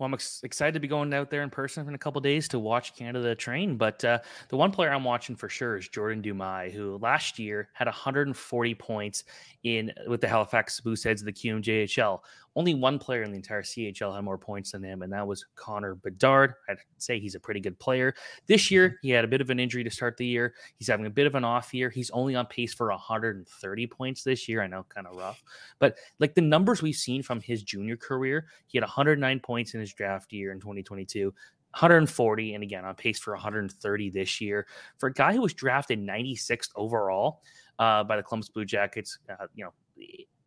Well, 0.00 0.06
I'm 0.06 0.14
ex- 0.14 0.40
excited 0.42 0.72
to 0.72 0.80
be 0.80 0.88
going 0.88 1.12
out 1.12 1.28
there 1.28 1.42
in 1.42 1.50
person 1.50 1.86
in 1.86 1.94
a 1.94 1.98
couple 1.98 2.22
days 2.22 2.48
to 2.48 2.58
watch 2.58 2.96
Canada 2.96 3.34
train. 3.34 3.76
But 3.76 4.02
uh, 4.02 4.20
the 4.48 4.56
one 4.56 4.70
player 4.70 4.90
I'm 4.90 5.04
watching 5.04 5.36
for 5.36 5.50
sure 5.50 5.76
is 5.76 5.90
Jordan 5.90 6.22
Dumais, 6.22 6.72
who 6.72 6.96
last 7.02 7.38
year 7.38 7.68
had 7.74 7.86
140 7.86 8.74
points 8.76 9.24
in 9.62 9.92
with 10.08 10.22
the 10.22 10.28
Halifax 10.28 10.80
Mooseheads 10.80 11.20
of 11.20 11.26
the 11.26 11.32
QMJHL. 11.34 12.20
Only 12.56 12.74
one 12.74 12.98
player 12.98 13.22
in 13.22 13.30
the 13.30 13.36
entire 13.36 13.62
CHL 13.62 14.14
had 14.14 14.24
more 14.24 14.38
points 14.38 14.72
than 14.72 14.82
him, 14.82 15.02
and 15.02 15.12
that 15.12 15.24
was 15.24 15.46
Connor 15.54 15.94
Bedard. 15.94 16.54
I'd 16.68 16.78
say 16.98 17.20
he's 17.20 17.36
a 17.36 17.40
pretty 17.40 17.60
good 17.60 17.78
player. 17.78 18.12
This 18.46 18.72
year, 18.72 18.98
he 19.02 19.10
had 19.10 19.24
a 19.24 19.28
bit 19.28 19.40
of 19.40 19.50
an 19.50 19.60
injury 19.60 19.84
to 19.84 19.90
start 19.90 20.16
the 20.16 20.26
year. 20.26 20.54
He's 20.76 20.88
having 20.88 21.06
a 21.06 21.10
bit 21.10 21.28
of 21.28 21.36
an 21.36 21.44
off 21.44 21.72
year. 21.72 21.90
He's 21.90 22.10
only 22.10 22.34
on 22.34 22.46
pace 22.46 22.74
for 22.74 22.88
130 22.88 23.86
points 23.86 24.24
this 24.24 24.48
year. 24.48 24.62
I 24.62 24.66
know, 24.66 24.84
kind 24.88 25.06
of 25.06 25.16
rough, 25.16 25.44
but 25.78 25.98
like 26.18 26.34
the 26.34 26.40
numbers 26.40 26.82
we've 26.82 26.96
seen 26.96 27.22
from 27.22 27.40
his 27.40 27.62
junior 27.62 27.96
career, 27.96 28.46
he 28.66 28.78
had 28.78 28.82
109 28.82 29.40
points 29.40 29.74
in 29.74 29.80
his 29.80 29.89
draft 29.94 30.32
year 30.32 30.52
in 30.52 30.60
2022. 30.60 31.32
140 31.72 32.54
and 32.54 32.64
again 32.64 32.84
on 32.84 32.96
pace 32.96 33.20
for 33.20 33.32
130 33.32 34.10
this 34.10 34.40
year 34.40 34.66
for 34.98 35.08
a 35.08 35.12
guy 35.12 35.32
who 35.32 35.40
was 35.40 35.54
drafted 35.54 36.00
96th 36.00 36.70
overall 36.74 37.42
uh, 37.78 38.02
by 38.02 38.16
the 38.16 38.22
Columbus 38.24 38.48
Blue 38.48 38.64
Jackets. 38.64 39.18
Uh, 39.28 39.46
you 39.54 39.64
know, 39.64 39.72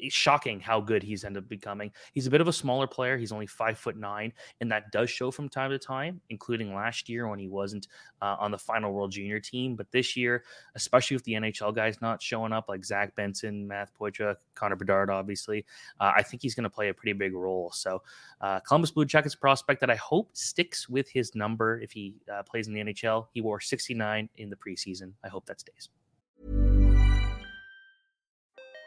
it's 0.04 0.13
shocking 0.13 0.60
how 0.60 0.82
good 0.82 1.02
he's 1.02 1.24
ended 1.24 1.44
up 1.44 1.50
becoming. 1.50 1.92
He's 2.12 2.28
a 2.28 2.30
bit 2.30 2.42
of 2.42 2.48
a 2.50 2.54
smaller 2.54 2.88
player. 2.88 3.18
He's 3.18 3.32
only 3.32 3.48
five 3.48 3.78
foot 3.78 3.96
nine, 3.96 4.34
and 4.60 4.70
that 4.72 4.92
does 4.92 5.10
show 5.10 5.32
from 5.32 5.48
time 5.48 5.72
to 5.72 5.80
time, 5.80 6.20
including 6.30 6.76
last 6.76 7.08
year 7.08 7.28
when 7.28 7.39
he 7.39 7.48
wasn't 7.48 7.88
uh, 8.22 8.36
on 8.39 8.52
the 8.52 8.58
final 8.58 8.92
World 8.92 9.12
Junior 9.12 9.39
team. 9.39 9.76
But 9.76 9.92
this 9.92 10.18
year, 10.18 10.44
especially 10.76 11.16
with 11.16 11.24
the 11.24 11.34
NHL 11.34 11.74
guys 11.74 12.02
not 12.02 12.22
showing 12.22 12.52
up, 12.52 12.68
like 12.68 12.84
Zach 12.84 13.16
Benson, 13.16 13.66
Matt 13.66 13.92
Poitras, 13.98 14.36
Connor 14.56 14.76
Bedard, 14.76 15.10
obviously, 15.10 15.66
uh, 16.02 16.12
I 16.16 16.22
think 16.22 16.42
he's 16.42 16.54
going 16.54 16.63
to 16.63 16.70
play 16.70 16.89
a 16.89 16.94
pretty 16.94 17.13
big 17.13 17.34
role. 17.34 17.72
So, 17.72 18.02
uh, 18.42 18.60
Columbus 18.60 18.92
Blue 18.92 19.06
Jackets 19.06 19.36
prospect 19.36 19.80
that 19.80 19.89
I 19.89 19.96
hope 19.96 20.32
sticks 20.34 20.89
with 20.89 21.10
his 21.10 21.34
number 21.34 21.80
if 21.80 21.92
he 21.92 22.16
uh, 22.32 22.44
plays 22.44 22.68
in 22.68 22.74
the 22.74 22.82
NHL. 22.82 23.28
He 23.32 23.39
wore 23.39 23.62
69 23.62 24.30
in 24.38 24.50
the 24.50 24.58
preseason. 24.58 25.13
I 25.24 25.30
hope 25.30 25.46
that 25.46 25.62
stays. 25.62 25.89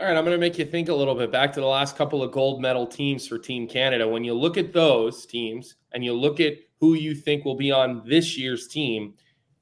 All 0.00 0.06
right, 0.06 0.16
I'm 0.16 0.24
going 0.24 0.36
to 0.36 0.38
make 0.38 0.58
you 0.60 0.64
think 0.64 0.88
a 0.88 0.94
little 0.94 1.16
bit 1.16 1.32
back 1.32 1.52
to 1.54 1.60
the 1.60 1.66
last 1.66 1.96
couple 1.96 2.22
of 2.22 2.30
gold 2.30 2.62
medal 2.62 2.86
teams 2.86 3.26
for 3.26 3.36
Team 3.36 3.66
Canada. 3.66 4.06
When 4.06 4.22
you 4.22 4.32
look 4.32 4.56
at 4.56 4.72
those 4.72 5.26
teams 5.26 5.74
and 5.90 6.04
you 6.04 6.12
look 6.12 6.38
at 6.38 6.52
who 6.78 6.94
you 6.94 7.16
think 7.16 7.44
will 7.44 7.56
be 7.56 7.72
on 7.72 8.04
this 8.06 8.38
year's 8.38 8.68
team, 8.68 9.14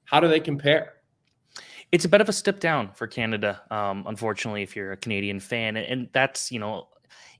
how 0.04 0.20
do 0.20 0.28
they 0.28 0.38
compare? 0.38 0.96
It's 1.90 2.04
a 2.04 2.08
bit 2.10 2.20
of 2.20 2.28
a 2.28 2.34
step 2.34 2.60
down 2.60 2.90
for 2.92 3.06
Canada, 3.06 3.62
um, 3.70 4.04
unfortunately, 4.06 4.62
if 4.62 4.76
you're 4.76 4.92
a 4.92 4.96
Canadian 4.98 5.40
fan. 5.40 5.78
And 5.78 6.10
that's, 6.12 6.52
you 6.52 6.58
know, 6.58 6.88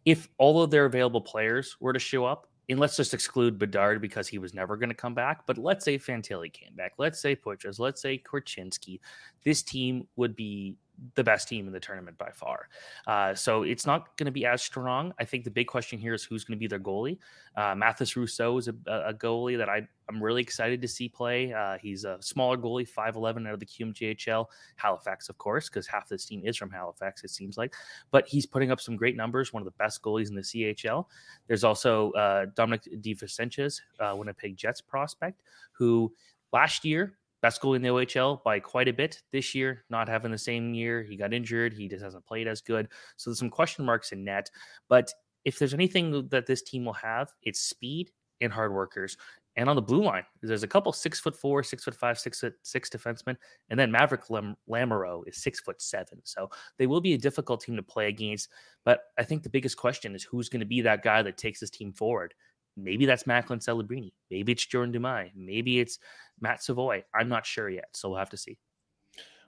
if 0.07 0.31
all 0.39 0.63
of 0.63 0.71
their 0.71 0.87
available 0.87 1.21
players 1.21 1.77
were 1.79 1.93
to 1.93 1.99
show 1.99 2.25
up, 2.25 2.47
and 2.71 2.81
let's 2.81 2.97
just 2.97 3.13
exclude 3.13 3.59
Bedard 3.59 4.01
because 4.01 4.27
he 4.27 4.39
was 4.39 4.55
never 4.55 4.75
going 4.75 4.89
to 4.89 4.95
come 4.95 5.15
back. 5.15 5.47
But 5.47 5.59
let's 5.59 5.85
say 5.85 5.99
Fantilli 5.99 6.51
came 6.51 6.75
back. 6.75 6.95
Let's 6.97 7.21
say 7.21 7.37
Poitras. 7.37 7.79
Let's 7.79 8.01
say 8.01 8.19
Korchinski. 8.19 9.01
This 9.45 9.63
team 9.63 10.09
would 10.17 10.35
be 10.35 10.77
the 11.15 11.25
best 11.25 11.49
team 11.49 11.67
in 11.67 11.73
the 11.73 11.81
tournament 11.81 12.17
by 12.19 12.31
far. 12.31 12.69
Uh, 13.07 13.35
so 13.35 13.63
it's 13.63 13.87
not 13.87 14.17
going 14.17 14.27
to 14.27 14.33
be 14.33 14.47
as 14.47 14.63
strong. 14.63 15.13
I 15.19 15.25
think 15.25 15.45
the 15.45 15.51
big 15.51 15.67
question 15.67 15.99
here 15.99 16.15
is 16.15 16.25
who's 16.25 16.45
going 16.45 16.57
to 16.57 16.61
be 16.61 16.67
their 16.67 16.81
goalie. 16.81 17.19
Uh, 17.57 17.75
Mathis 17.75 18.17
Rousseau 18.17 18.59
is 18.59 18.69
a, 18.69 18.75
a, 18.87 19.15
goalie 19.15 19.57
that 19.57 19.69
I, 19.69 19.87
I'm 20.09 20.23
really 20.23 20.43
excited 20.43 20.83
to 20.83 20.89
see 20.89 21.09
play. 21.09 21.53
Uh, 21.53 21.79
he's 21.79 22.05
a 22.05 22.19
smaller 22.21 22.57
goalie, 22.57 22.89
5'11 22.89 23.47
out 23.47 23.55
of 23.55 23.61
the 23.61 23.67
QMJHL. 23.67 24.47
Halifax, 24.77 25.29
of 25.29 25.39
course, 25.39 25.69
because 25.69 25.87
half 25.87 26.09
this 26.09 26.27
team 26.27 26.43
is 26.45 26.57
from 26.57 26.71
Halifax, 26.71 27.25
it 27.25 27.31
seems 27.31 27.57
like. 27.57 27.75
But 28.11 28.27
he's 28.29 28.45
putting 28.45 28.71
up 28.71 28.81
some 28.81 28.97
great 28.97 29.17
numbers, 29.17 29.53
one 29.53 29.63
of 29.63 29.65
the 29.65 29.75
best 29.79 30.03
goalies 30.03 30.29
in 30.29 30.35
the 30.35 30.43
CHL. 30.43 31.07
There's 31.47 31.65
also 31.65 32.13
uh, 32.13 32.47
Dominic 32.55 32.83
DiVincentiis, 33.01 33.81
uh, 34.01 34.15
Winnipeg 34.17 34.57
Jets 34.57 34.81
prospect, 34.81 35.43
who 35.73 36.13
last 36.53 36.85
year 36.85 37.17
best 37.43 37.61
goalie 37.61 37.77
in 37.77 37.83
the 37.83 37.89
OHL 37.89 38.43
by 38.43 38.59
quite 38.59 38.89
a 38.89 38.93
bit 38.93 39.23
this 39.33 39.55
year, 39.55 39.85
not 39.91 40.09
having 40.09 40.31
the 40.31 40.39
same 40.39 40.75
year. 40.75 41.03
He 41.03 41.17
got 41.17 41.35
injured. 41.35 41.73
He 41.73 41.89
just 41.89 42.03
hasn't 42.03 42.27
played 42.27 42.49
as 42.49 42.61
good. 42.61 42.89
So 43.17 43.31
there's 43.31 43.39
some 43.39 43.51
question 43.51 43.85
marks 43.85 44.13
in 44.13 44.25
net. 44.25 44.51
But 44.89 45.13
if 45.45 45.59
there's 45.59 45.75
anything 45.75 46.29
that 46.31 46.47
this 46.47 46.63
team 46.63 46.85
will 46.85 46.93
have, 46.95 47.29
it's 47.43 47.61
speed 47.61 48.11
and 48.41 48.53
hard 48.53 48.73
workers. 48.73 49.17
And 49.57 49.71
on 49.71 49.77
the 49.77 49.83
blue 49.83 50.05
line, 50.05 50.25
there's 50.43 50.63
a 50.63 50.69
couple 50.69 50.93
six 50.93 51.19
foot 51.19 51.35
four, 51.35 51.63
six 51.63 51.85
foot 51.85 51.95
five, 51.95 52.19
six 52.19 52.41
foot 52.41 52.55
six 52.63 52.91
defensemen, 52.91 53.37
and 53.71 53.81
then 53.81 53.91
Maverick 53.91 54.29
Lam- 54.29 54.57
Lamoureux 54.69 55.23
is 55.27 55.43
six 55.43 55.61
foot 55.61 55.81
seven. 55.81 56.21
So 56.25 56.51
they 56.79 56.87
will 56.87 57.01
be 57.01 57.15
a 57.15 57.19
difficult 57.19 57.63
team 57.63 57.77
to 57.77 57.83
play 57.83 58.09
against. 58.09 58.51
But 58.85 59.01
I 59.19 59.23
think 59.23 59.43
the 59.43 59.49
biggest 59.49 59.79
question 59.79 60.15
is 60.15 60.25
who's 60.25 60.51
going 60.51 60.61
to 60.61 60.67
be 60.67 60.83
that 60.83 61.03
guy 61.03 61.23
that 61.23 61.39
takes 61.39 61.61
this 61.61 61.71
team 61.71 61.93
forward. 61.93 62.35
Maybe 62.77 63.07
that's 63.07 63.27
Macklin 63.27 63.59
Celebrini. 63.59 64.13
Maybe 64.31 64.53
it's 64.53 64.67
Jordan 64.67 64.93
Dumais. 64.93 65.33
Maybe 65.35 65.81
it's 65.81 65.99
Matt 66.41 66.63
Savoie. 66.63 67.05
I'm 67.15 67.29
not 67.29 67.47
sure 67.47 67.69
yet, 67.69 67.89
so 67.93 68.11
we'll 68.11 68.19
have 68.19 68.31
to 68.31 68.37
see. 68.37 68.59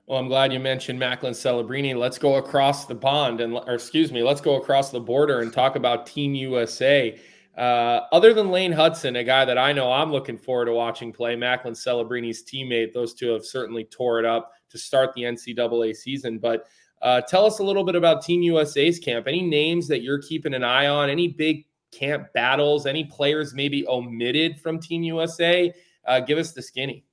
Well, 0.07 0.19
I'm 0.19 0.29
glad 0.29 0.55
you 0.55 0.59
mentioned 0.59 0.99
Macklin 0.99 1.35
Celebrini. 1.35 1.95
Let's 1.95 2.17
go 2.17 2.37
across 2.37 2.87
the 2.87 2.95
pond 2.95 3.43
and, 3.43 3.53
or 3.55 3.75
excuse 3.75 4.11
me, 4.11 4.23
let's 4.23 4.41
go 4.41 4.57
across 4.57 4.91
the 4.91 5.01
border 5.01 5.41
and 5.41 5.53
talk 5.53 5.77
about 5.77 6.07
Team 6.07 6.35
USA. 6.35 7.19
Uh, 7.59 8.07
other 8.13 8.33
than 8.33 8.51
Lane 8.51 8.73
Hutson, 8.73 9.19
a 9.19 9.25
guy 9.25 9.45
that 9.45 9.59
I 9.59 9.73
know 9.73 9.93
I'm 9.93 10.11
looking 10.11 10.39
forward 10.39 10.67
to 10.67 10.73
watching 10.73 11.13
play, 11.13 11.37
Macklin 11.37 11.75
Celebrini's 11.75 12.43
teammate, 12.43 12.95
those 12.95 13.13
two 13.13 13.33
have 13.33 13.45
certainly 13.45 13.85
tore 13.85 14.19
it 14.19 14.25
up 14.25 14.53
to 14.71 14.79
start 14.79 15.13
the 15.13 15.23
NCAA 15.23 15.95
season. 15.95 16.39
But 16.39 16.67
uh, 17.03 17.21
tell 17.23 17.45
us 17.45 17.59
a 17.59 17.65
little 17.65 17.85
bit 17.85 17.95
about 17.95 18.23
Team 18.23 18.43
USA's 18.43 18.99
camp. 18.99 19.29
Any 19.29 19.43
names 19.43 19.89
that 19.89 20.03
you're 20.03 20.23
keeping 20.23 20.55
an 20.55 20.65
eye 20.65 20.87
on? 20.87 21.11
Any 21.11 21.29
big 21.29 21.67
camp 21.93 22.33
battles? 22.33 22.87
Any 22.87 23.05
players 23.05 23.55
maybe 23.55 23.87
omitted 23.87 24.61
from 24.61 24.79
Team 24.79 25.03
USA? 25.03 25.73
Uh, 26.07 26.21
give 26.21 26.39
us 26.39 26.53
the 26.53 26.63
skinny. 26.63 27.05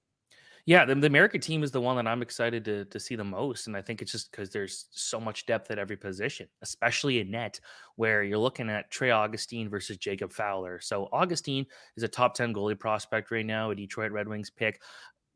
Yeah, 0.68 0.84
the, 0.84 0.96
the 0.96 1.06
American 1.06 1.42
team 1.42 1.62
is 1.62 1.70
the 1.70 1.80
one 1.80 1.96
that 1.98 2.08
I'm 2.08 2.24
excited 2.24 2.66
to 2.66 2.86
to 2.86 3.00
see 3.00 3.16
the 3.16 3.24
most, 3.24 3.68
and 3.68 3.78
I 3.78 3.84
think 3.84 4.02
it's 4.02 4.12
just 4.12 4.32
because 4.32 4.50
there's 4.50 4.88
so 4.90 5.20
much 5.20 5.46
depth 5.46 5.70
at 5.70 5.78
every 5.78 5.96
position, 5.96 6.48
especially 6.64 7.20
in 7.20 7.30
net, 7.30 7.60
where 7.98 8.24
you're 8.24 8.40
looking 8.40 8.68
at 8.72 8.90
Trey 8.90 9.12
Augustine 9.12 9.70
versus 9.70 9.98
Jacob 9.98 10.34
Fowler. 10.34 10.80
So 10.80 11.08
Augustine 11.12 11.68
is 11.98 12.04
a 12.04 12.08
top 12.08 12.34
ten 12.34 12.52
goalie 12.52 12.80
prospect 12.80 13.30
right 13.30 13.46
now, 13.46 13.70
a 13.70 13.76
Detroit 13.76 14.12
Red 14.12 14.28
Wings 14.28 14.50
pick 14.50 14.82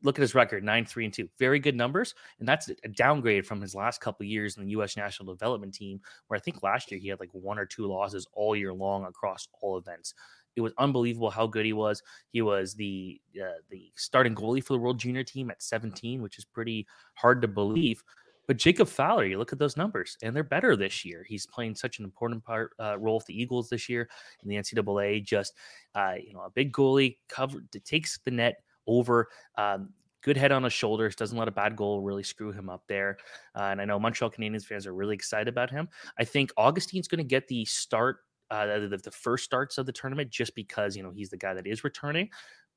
look 0.02 0.18
at 0.18 0.22
his 0.22 0.34
record 0.34 0.64
nine 0.64 0.84
three 0.84 1.04
and 1.04 1.14
two 1.14 1.28
very 1.38 1.58
good 1.58 1.76
numbers 1.76 2.14
and 2.38 2.48
that's 2.48 2.68
a 2.68 2.88
downgrade 2.88 3.46
from 3.46 3.60
his 3.60 3.74
last 3.74 4.00
couple 4.00 4.24
years 4.24 4.56
in 4.56 4.64
the 4.64 4.72
us 4.72 4.96
national 4.96 5.32
development 5.32 5.74
team 5.74 6.00
where 6.28 6.36
i 6.36 6.40
think 6.40 6.62
last 6.62 6.90
year 6.90 7.00
he 7.00 7.08
had 7.08 7.20
like 7.20 7.32
one 7.32 7.58
or 7.58 7.66
two 7.66 7.86
losses 7.86 8.26
all 8.32 8.56
year 8.56 8.72
long 8.72 9.04
across 9.04 9.48
all 9.60 9.76
events 9.78 10.14
it 10.56 10.60
was 10.60 10.72
unbelievable 10.78 11.30
how 11.30 11.46
good 11.46 11.64
he 11.64 11.72
was 11.72 12.02
he 12.32 12.42
was 12.42 12.74
the 12.74 13.20
uh, 13.42 13.58
the 13.70 13.90
starting 13.96 14.34
goalie 14.34 14.62
for 14.62 14.72
the 14.72 14.78
world 14.78 14.98
junior 14.98 15.24
team 15.24 15.50
at 15.50 15.62
17 15.62 16.22
which 16.22 16.38
is 16.38 16.44
pretty 16.44 16.86
hard 17.14 17.40
to 17.42 17.48
believe 17.48 18.02
but 18.50 18.56
Jacob 18.56 18.88
Fowler, 18.88 19.26
you 19.26 19.38
look 19.38 19.52
at 19.52 19.60
those 19.60 19.76
numbers, 19.76 20.16
and 20.24 20.34
they're 20.34 20.42
better 20.42 20.74
this 20.74 21.04
year. 21.04 21.24
He's 21.28 21.46
playing 21.46 21.76
such 21.76 22.00
an 22.00 22.04
important 22.04 22.44
part 22.44 22.72
uh, 22.80 22.98
role 22.98 23.20
for 23.20 23.26
the 23.26 23.40
Eagles 23.40 23.68
this 23.68 23.88
year 23.88 24.08
in 24.42 24.48
the 24.48 24.56
NCAA. 24.56 25.22
Just 25.24 25.54
uh, 25.94 26.14
you 26.20 26.34
know, 26.34 26.40
a 26.40 26.50
big 26.50 26.72
goalie 26.72 27.18
cover 27.28 27.60
takes 27.84 28.18
the 28.24 28.32
net 28.32 28.56
over. 28.90 29.28
Um, 29.56 29.90
good 30.22 30.36
head 30.36 30.52
on 30.52 30.62
his 30.62 30.72
shoulders, 30.72 31.16
doesn't 31.16 31.38
let 31.38 31.48
a 31.48 31.52
bad 31.52 31.76
goal 31.76 32.02
really 32.02 32.22
screw 32.22 32.52
him 32.52 32.68
up 32.68 32.82
there. 32.88 33.18
Uh, 33.56 33.64
and 33.64 33.80
I 33.80 33.84
know 33.84 33.98
Montreal 33.98 34.30
Canadiens 34.30 34.64
fans 34.64 34.86
are 34.86 34.94
really 34.94 35.14
excited 35.14 35.48
about 35.48 35.70
him. 35.70 35.88
I 36.18 36.24
think 36.24 36.52
Augustine's 36.56 37.08
going 37.08 37.18
to 37.18 37.24
get 37.24 37.48
the 37.48 37.64
start, 37.64 38.18
uh, 38.50 38.66
the, 38.66 39.00
the 39.02 39.10
first 39.10 39.44
starts 39.44 39.78
of 39.78 39.86
the 39.86 39.92
tournament, 39.92 40.30
just 40.30 40.54
because 40.54 40.96
you 40.96 41.02
know 41.02 41.10
he's 41.10 41.30
the 41.30 41.36
guy 41.36 41.54
that 41.54 41.66
is 41.66 41.84
returning. 41.84 42.28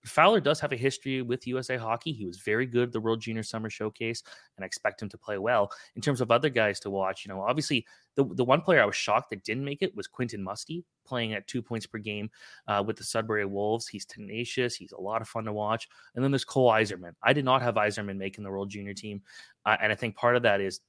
Fowler 0.05 0.41
does 0.41 0.59
have 0.59 0.73
a 0.73 0.77
history 0.77 1.21
with 1.21 1.47
USA 1.47 1.77
Hockey. 1.77 2.11
He 2.11 2.25
was 2.25 2.37
very 2.39 2.65
good 2.65 2.89
at 2.89 2.91
the 2.91 2.99
World 2.99 3.21
Junior 3.21 3.43
Summer 3.43 3.69
Showcase, 3.69 4.21
and 4.57 4.63
I 4.63 4.65
expect 4.65 5.01
him 5.01 5.09
to 5.09 5.17
play 5.17 5.37
well. 5.37 5.71
In 5.95 6.01
terms 6.01 6.19
of 6.19 6.29
other 6.29 6.49
guys 6.49 6.79
to 6.81 6.89
watch, 6.89 7.25
you 7.25 7.33
know, 7.33 7.41
obviously 7.41 7.85
the, 8.15 8.25
the 8.25 8.43
one 8.43 8.61
player 8.61 8.81
I 8.81 8.85
was 8.85 8.95
shocked 8.95 9.29
that 9.29 9.43
didn't 9.43 9.63
make 9.63 9.81
it 9.81 9.95
was 9.95 10.07
Quentin 10.07 10.43
Musty, 10.43 10.83
playing 11.05 11.33
at 11.33 11.47
two 11.47 11.61
points 11.61 11.85
per 11.85 11.99
game 11.99 12.29
uh, 12.67 12.83
with 12.85 12.97
the 12.97 13.03
Sudbury 13.03 13.45
Wolves. 13.45 13.87
He's 13.87 14.05
tenacious. 14.05 14.75
He's 14.75 14.91
a 14.91 15.01
lot 15.01 15.21
of 15.21 15.29
fun 15.29 15.45
to 15.45 15.53
watch. 15.53 15.87
And 16.15 16.23
then 16.23 16.31
there's 16.31 16.45
Cole 16.45 16.71
Eiserman. 16.71 17.13
I 17.23 17.31
did 17.31 17.45
not 17.45 17.61
have 17.61 17.75
Eiserman 17.75 18.17
making 18.17 18.43
the 18.43 18.51
World 18.51 18.69
Junior 18.69 18.93
team, 18.93 19.21
uh, 19.65 19.77
and 19.81 19.91
I 19.91 19.95
think 19.95 20.15
part 20.15 20.35
of 20.35 20.43
that 20.43 20.59
is 20.59 20.81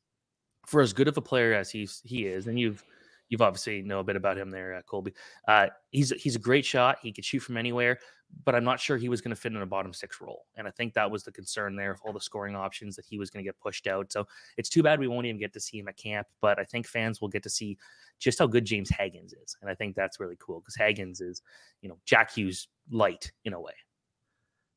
for 0.67 0.81
as 0.81 0.93
good 0.93 1.09
of 1.09 1.17
a 1.17 1.23
player 1.23 1.53
as 1.55 1.71
he's 1.71 2.01
he 2.05 2.27
is, 2.27 2.49
and 2.49 2.59
you've 2.59 2.83
you've 3.29 3.43
obviously 3.43 3.83
know 3.83 4.01
a 4.01 4.05
bit 4.05 4.17
about 4.17 4.39
him 4.39 4.51
there, 4.51 4.75
uh, 4.75 4.83
Colby. 4.83 5.15
Uh, 5.49 5.69
he's 5.91 6.11
he's 6.11 6.37
a 6.37 6.41
great 6.41 6.65
shot. 6.65 6.99
He 7.03 7.13
could 7.13 7.25
shoot 7.25 7.41
from 7.41 7.57
anywhere, 7.57 7.99
but 8.45 8.55
I'm 8.55 8.65
not 8.65 8.81
sure 8.81 8.97
he 8.97 9.09
was 9.09 9.21
going 9.21 9.35
to 9.35 9.41
fit 9.41 9.53
in 9.53 9.63
a 9.63 9.67
bottom 9.67 9.93
six 9.93 10.21
role. 10.21 10.47
And 10.57 10.67
I 10.67 10.71
think 10.71 10.95
that 10.95 11.11
was 11.11 11.25
the 11.25 11.33
concern 11.33 11.77
there 11.77 11.93
of 11.93 12.01
all 12.05 12.13
the 12.13 12.21
scoring 12.21 12.57
options 12.57 12.97
that 12.97 13.05
he 13.05 13.19
was 13.19 13.31
going 13.31 13.45
to 13.45 13.49
get 13.49 13.59
pushed 13.59 13.87
out. 13.87 14.13
So 14.13 14.27
it's 14.57 14.69
too 14.69 14.83
bad 14.83 15.01
we 15.01 15.09
won't 15.09 15.27
even 15.27 15.41
get 15.41 15.53
to 15.55 15.61
see 15.61 15.79
him 15.79 15.89
at 15.89 15.97
camp. 15.97 16.27
But 16.41 16.59
I 16.59 16.65
think 16.65 16.87
fans 16.87 17.21
will 17.21 17.29
get 17.29 17.43
to 17.45 17.51
see 17.51 17.79
just 18.19 18.39
how 18.39 18.47
good 18.47 18.65
James 18.65 18.91
Hagens 18.91 19.33
is, 19.43 19.57
and 19.61 19.71
I 19.71 19.75
think 19.75 19.95
that's 19.95 20.21
really 20.21 20.37
cool 20.39 20.61
because 20.61 20.77
Haggins 20.77 21.21
is, 21.21 21.43
you 21.83 21.89
know, 21.89 21.99
Jack 22.05 22.33
Hughes 22.33 22.69
light 22.91 23.33
in 23.45 23.53
a 23.53 23.61
way. 23.61 23.75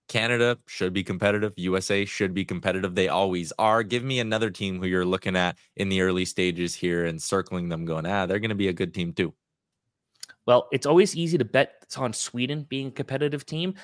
Canada 0.07 0.57
should 0.67 0.93
be 0.93 1.03
competitive. 1.03 1.53
USA 1.57 2.05
should 2.05 2.33
be 2.33 2.45
competitive. 2.45 2.95
They 2.95 3.09
always 3.09 3.51
are. 3.59 3.83
Give 3.83 4.03
me 4.03 4.19
another 4.19 4.49
team 4.49 4.79
who 4.79 4.87
you're 4.87 5.05
looking 5.05 5.35
at 5.35 5.57
in 5.75 5.89
the 5.89 6.01
early 6.01 6.25
stages 6.25 6.73
here 6.73 7.05
and 7.05 7.21
circling 7.21 7.69
them, 7.69 7.85
going, 7.85 8.05
ah, 8.05 8.25
they're 8.25 8.39
going 8.39 8.49
to 8.49 8.55
be 8.55 8.69
a 8.69 8.73
good 8.73 8.93
team 8.93 9.13
too. 9.13 9.33
Well, 10.45 10.69
it's 10.71 10.85
always 10.85 11.15
easy 11.15 11.37
to 11.37 11.45
bet 11.45 11.85
on 11.97 12.13
Sweden 12.13 12.65
being 12.69 12.87
a 12.87 12.91
competitive 12.91 13.45
team. 13.45 13.75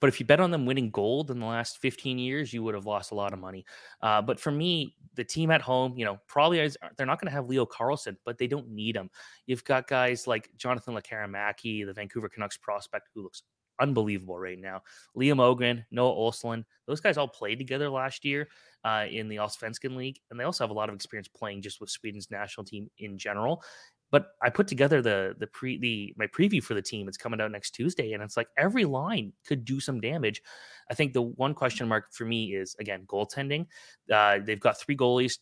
But 0.00 0.08
if 0.08 0.20
you 0.20 0.26
bet 0.26 0.40
on 0.40 0.50
them 0.50 0.64
winning 0.64 0.90
gold 0.90 1.30
in 1.30 1.40
the 1.40 1.46
last 1.46 1.78
15 1.78 2.18
years, 2.18 2.52
you 2.52 2.62
would 2.62 2.74
have 2.74 2.86
lost 2.86 3.10
a 3.10 3.14
lot 3.14 3.32
of 3.32 3.38
money. 3.40 3.64
Uh, 4.00 4.22
but 4.22 4.38
for 4.38 4.52
me, 4.52 4.94
the 5.14 5.24
team 5.24 5.50
at 5.50 5.60
home, 5.60 5.94
you 5.96 6.04
know, 6.04 6.18
probably 6.28 6.60
is, 6.60 6.78
they're 6.96 7.06
not 7.06 7.20
going 7.20 7.28
to 7.28 7.34
have 7.34 7.48
Leo 7.48 7.66
Carlsson, 7.66 8.16
but 8.24 8.38
they 8.38 8.46
don't 8.46 8.68
need 8.68 8.94
him. 8.94 9.10
You've 9.46 9.64
got 9.64 9.88
guys 9.88 10.28
like 10.28 10.50
Jonathan 10.56 10.94
Lekkerimaki, 10.94 11.84
the 11.84 11.92
Vancouver 11.92 12.28
Canucks 12.28 12.56
prospect, 12.56 13.08
who 13.14 13.24
looks 13.24 13.42
unbelievable 13.80 14.38
right 14.38 14.58
now. 14.58 14.82
Liam 15.16 15.38
Öhgren, 15.38 15.84
Noah 15.90 16.30
Östlund, 16.30 16.64
those 16.86 17.00
guys 17.00 17.16
all 17.16 17.28
played 17.28 17.58
together 17.58 17.88
last 17.88 18.24
year 18.24 18.48
uh, 18.84 19.06
in 19.10 19.28
the 19.28 19.36
Allsvenskan 19.36 19.96
League, 19.96 20.18
and 20.30 20.38
they 20.38 20.44
also 20.44 20.64
have 20.64 20.70
a 20.70 20.74
lot 20.74 20.88
of 20.88 20.94
experience 20.94 21.28
playing 21.28 21.62
just 21.62 21.80
with 21.80 21.90
Sweden's 21.90 22.30
national 22.30 22.64
team 22.64 22.88
in 22.98 23.18
general. 23.18 23.62
But 24.10 24.28
I 24.42 24.48
put 24.48 24.68
together 24.68 25.02
the 25.02 25.34
the 25.38 25.46
pre 25.48 25.78
the 25.78 26.14
my 26.16 26.26
preview 26.28 26.62
for 26.62 26.74
the 26.74 26.82
team. 26.82 27.08
It's 27.08 27.18
coming 27.18 27.40
out 27.40 27.50
next 27.50 27.72
Tuesday, 27.72 28.12
and 28.12 28.22
it's 28.22 28.36
like 28.36 28.48
every 28.56 28.86
line 28.86 29.32
could 29.46 29.64
do 29.64 29.80
some 29.80 30.00
damage. 30.00 30.42
I 30.90 30.94
think 30.94 31.12
the 31.12 31.22
one 31.22 31.52
question 31.52 31.88
mark 31.88 32.06
for 32.12 32.24
me 32.24 32.54
is 32.54 32.74
again 32.80 33.04
goaltending. 33.06 33.66
Uh, 34.10 34.38
they've 34.42 34.60
got 34.60 34.80
three 34.80 34.96
goalies. 34.96 35.38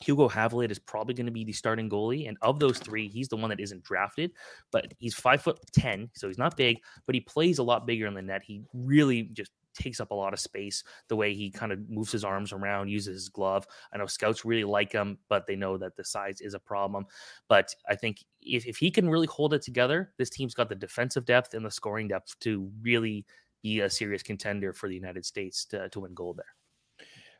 Hugo 0.00 0.28
Havelid 0.28 0.70
is 0.70 0.78
probably 0.78 1.14
going 1.14 1.26
to 1.26 1.32
be 1.32 1.44
the 1.44 1.52
starting 1.52 1.88
goalie, 1.88 2.28
and 2.28 2.36
of 2.42 2.58
those 2.58 2.78
three, 2.78 3.08
he's 3.08 3.28
the 3.28 3.36
one 3.36 3.50
that 3.50 3.60
isn't 3.60 3.84
drafted. 3.84 4.32
But 4.70 4.92
he's 4.98 5.14
five 5.14 5.42
foot 5.42 5.58
ten, 5.72 6.10
so 6.14 6.28
he's 6.28 6.38
not 6.38 6.56
big, 6.56 6.78
but 7.06 7.14
he 7.14 7.20
plays 7.20 7.58
a 7.58 7.62
lot 7.62 7.86
bigger 7.86 8.06
in 8.06 8.14
the 8.14 8.22
net. 8.22 8.42
He 8.44 8.62
really 8.72 9.24
just 9.32 9.52
takes 9.74 10.00
up 10.00 10.10
a 10.10 10.14
lot 10.14 10.32
of 10.32 10.40
space. 10.40 10.84
The 11.08 11.16
way 11.16 11.34
he 11.34 11.50
kind 11.50 11.72
of 11.72 11.88
moves 11.88 12.12
his 12.12 12.24
arms 12.24 12.52
around, 12.52 12.88
uses 12.88 13.14
his 13.14 13.28
glove. 13.28 13.66
I 13.92 13.98
know 13.98 14.06
scouts 14.06 14.44
really 14.44 14.64
like 14.64 14.92
him, 14.92 15.18
but 15.28 15.46
they 15.46 15.56
know 15.56 15.76
that 15.78 15.96
the 15.96 16.04
size 16.04 16.40
is 16.40 16.54
a 16.54 16.60
problem. 16.60 17.06
But 17.48 17.74
I 17.88 17.96
think 17.96 18.24
if, 18.40 18.66
if 18.66 18.76
he 18.76 18.90
can 18.90 19.08
really 19.08 19.26
hold 19.26 19.54
it 19.54 19.62
together, 19.62 20.12
this 20.16 20.30
team's 20.30 20.54
got 20.54 20.68
the 20.68 20.74
defensive 20.74 21.24
depth 21.24 21.54
and 21.54 21.64
the 21.64 21.70
scoring 21.70 22.08
depth 22.08 22.38
to 22.40 22.70
really 22.82 23.26
be 23.62 23.80
a 23.80 23.90
serious 23.90 24.22
contender 24.22 24.72
for 24.72 24.88
the 24.88 24.94
United 24.94 25.24
States 25.24 25.64
to, 25.66 25.88
to 25.88 26.00
win 26.00 26.14
gold 26.14 26.36
there. 26.36 26.54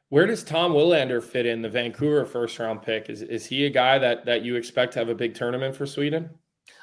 Where 0.08 0.26
does 0.26 0.44
Tom 0.44 0.72
Willander 0.72 1.22
fit 1.22 1.46
in 1.46 1.62
the 1.62 1.68
Vancouver 1.68 2.24
first 2.24 2.58
round 2.58 2.82
pick? 2.82 3.08
Is 3.08 3.22
is 3.22 3.46
he 3.46 3.66
a 3.66 3.70
guy 3.70 3.98
that 3.98 4.24
that 4.26 4.42
you 4.42 4.56
expect 4.56 4.92
to 4.94 4.98
have 4.98 5.08
a 5.08 5.14
big 5.14 5.34
tournament 5.34 5.74
for 5.74 5.86
Sweden? 5.86 6.30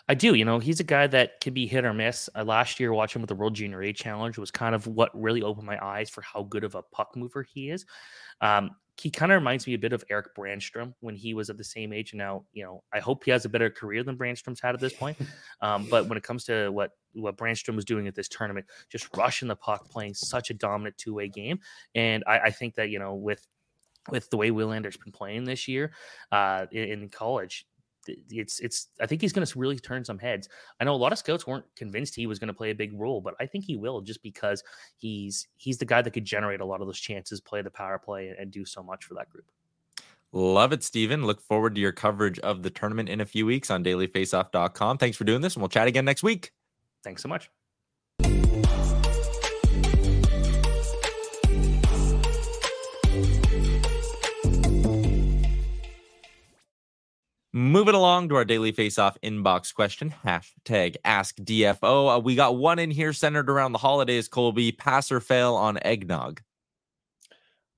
I 0.07 0.13
do. 0.13 0.33
You 0.33 0.45
know, 0.45 0.59
he's 0.59 0.79
a 0.79 0.85
guy 0.85 1.07
that 1.07 1.39
can 1.39 1.53
be 1.53 1.67
hit 1.67 1.85
or 1.85 1.93
miss. 1.93 2.29
Uh, 2.35 2.43
last 2.43 2.79
year, 2.79 2.91
watching 2.91 3.21
with 3.21 3.29
the 3.29 3.35
World 3.35 3.53
Junior 3.53 3.81
A 3.81 3.93
Challenge 3.93 4.37
was 4.37 4.51
kind 4.51 4.75
of 4.75 4.87
what 4.87 5.09
really 5.13 5.41
opened 5.41 5.65
my 5.65 5.83
eyes 5.83 6.09
for 6.09 6.21
how 6.21 6.43
good 6.43 6.63
of 6.63 6.75
a 6.75 6.81
puck 6.81 7.15
mover 7.15 7.43
he 7.43 7.69
is. 7.69 7.85
Um, 8.41 8.71
he 9.01 9.09
kind 9.09 9.31
of 9.31 9.37
reminds 9.37 9.65
me 9.65 9.73
a 9.73 9.79
bit 9.79 9.93
of 9.93 10.03
Erik 10.11 10.35
Brannstrom 10.35 10.93
when 10.99 11.15
he 11.15 11.33
was 11.33 11.49
at 11.49 11.57
the 11.57 11.63
same 11.63 11.91
age. 11.91 12.11
And 12.11 12.19
now, 12.19 12.45
you 12.53 12.63
know, 12.63 12.83
I 12.93 12.99
hope 12.99 13.23
he 13.23 13.31
has 13.31 13.45
a 13.45 13.49
better 13.49 13.67
career 13.67 14.03
than 14.03 14.15
Brannstrom's 14.15 14.59
had 14.61 14.75
at 14.75 14.81
this 14.81 14.93
point. 14.93 15.17
Um, 15.63 15.87
but 15.89 16.07
when 16.07 16.17
it 16.17 16.23
comes 16.23 16.43
to 16.45 16.69
what 16.69 16.91
what 17.13 17.37
Brannstrom 17.37 17.75
was 17.75 17.85
doing 17.85 18.07
at 18.07 18.15
this 18.15 18.27
tournament, 18.27 18.65
just 18.89 19.07
rushing 19.15 19.47
the 19.47 19.55
puck, 19.55 19.89
playing 19.89 20.15
such 20.15 20.49
a 20.49 20.53
dominant 20.53 20.97
two 20.97 21.13
way 21.13 21.27
game, 21.27 21.59
and 21.93 22.23
I, 22.25 22.39
I 22.39 22.51
think 22.51 22.75
that 22.75 22.89
you 22.89 22.97
know 22.97 23.13
with 23.13 23.45
with 24.09 24.29
the 24.29 24.37
way 24.37 24.49
Willander's 24.49 24.97
been 24.97 25.11
playing 25.11 25.43
this 25.43 25.67
year 25.67 25.91
uh, 26.31 26.65
in, 26.71 27.03
in 27.03 27.09
college, 27.09 27.65
it's 28.07 28.59
it's 28.59 28.87
I 28.99 29.05
think 29.05 29.21
he's 29.21 29.33
going 29.33 29.45
to 29.45 29.59
really 29.59 29.77
turn 29.77 30.03
some 30.03 30.19
heads. 30.19 30.49
I 30.79 30.83
know 30.83 30.93
a 30.93 30.97
lot 30.97 31.11
of 31.11 31.17
scouts 31.17 31.45
weren't 31.45 31.65
convinced 31.75 32.15
he 32.15 32.27
was 32.27 32.39
going 32.39 32.47
to 32.47 32.53
play 32.53 32.71
a 32.71 32.75
big 32.75 32.93
role, 32.99 33.21
but 33.21 33.35
I 33.39 33.45
think 33.45 33.65
he 33.65 33.75
will 33.75 34.01
just 34.01 34.23
because 34.23 34.63
he's 34.97 35.47
he's 35.57 35.77
the 35.77 35.85
guy 35.85 36.01
that 36.01 36.11
could 36.11 36.25
generate 36.25 36.61
a 36.61 36.65
lot 36.65 36.81
of 36.81 36.87
those 36.87 36.99
chances, 36.99 37.41
play 37.41 37.61
the 37.61 37.71
power 37.71 37.99
play, 37.99 38.33
and 38.37 38.51
do 38.51 38.65
so 38.65 38.81
much 38.81 39.05
for 39.05 39.13
that 39.15 39.29
group. 39.29 39.45
Love 40.33 40.71
it, 40.71 40.83
Steven. 40.83 41.25
Look 41.25 41.41
forward 41.41 41.75
to 41.75 41.81
your 41.81 41.91
coverage 41.91 42.39
of 42.39 42.63
the 42.63 42.69
tournament 42.69 43.09
in 43.09 43.19
a 43.19 43.25
few 43.25 43.45
weeks 43.45 43.69
on 43.69 43.83
dailyfaceoff.com. 43.83 44.97
Thanks 44.97 45.17
for 45.17 45.25
doing 45.25 45.41
this, 45.41 45.55
and 45.55 45.61
we'll 45.61 45.69
chat 45.69 45.87
again 45.87 46.05
next 46.05 46.23
week. 46.23 46.51
Thanks 47.03 47.21
so 47.21 47.27
much. 47.27 47.49
Moving 57.53 57.95
along 57.95 58.29
to 58.29 58.35
our 58.35 58.45
daily 58.45 58.71
face-off 58.71 59.17
inbox 59.21 59.73
question, 59.73 60.13
hashtag 60.23 60.95
ask 61.03 61.35
DFO. 61.35 62.15
Uh, 62.15 62.19
we 62.21 62.33
got 62.33 62.55
one 62.55 62.79
in 62.79 62.91
here 62.91 63.11
centered 63.11 63.49
around 63.49 63.73
the 63.73 63.77
holidays, 63.77 64.29
Colby. 64.29 64.71
Pass 64.71 65.11
or 65.11 65.19
fail 65.19 65.55
on 65.55 65.77
eggnog? 65.81 66.41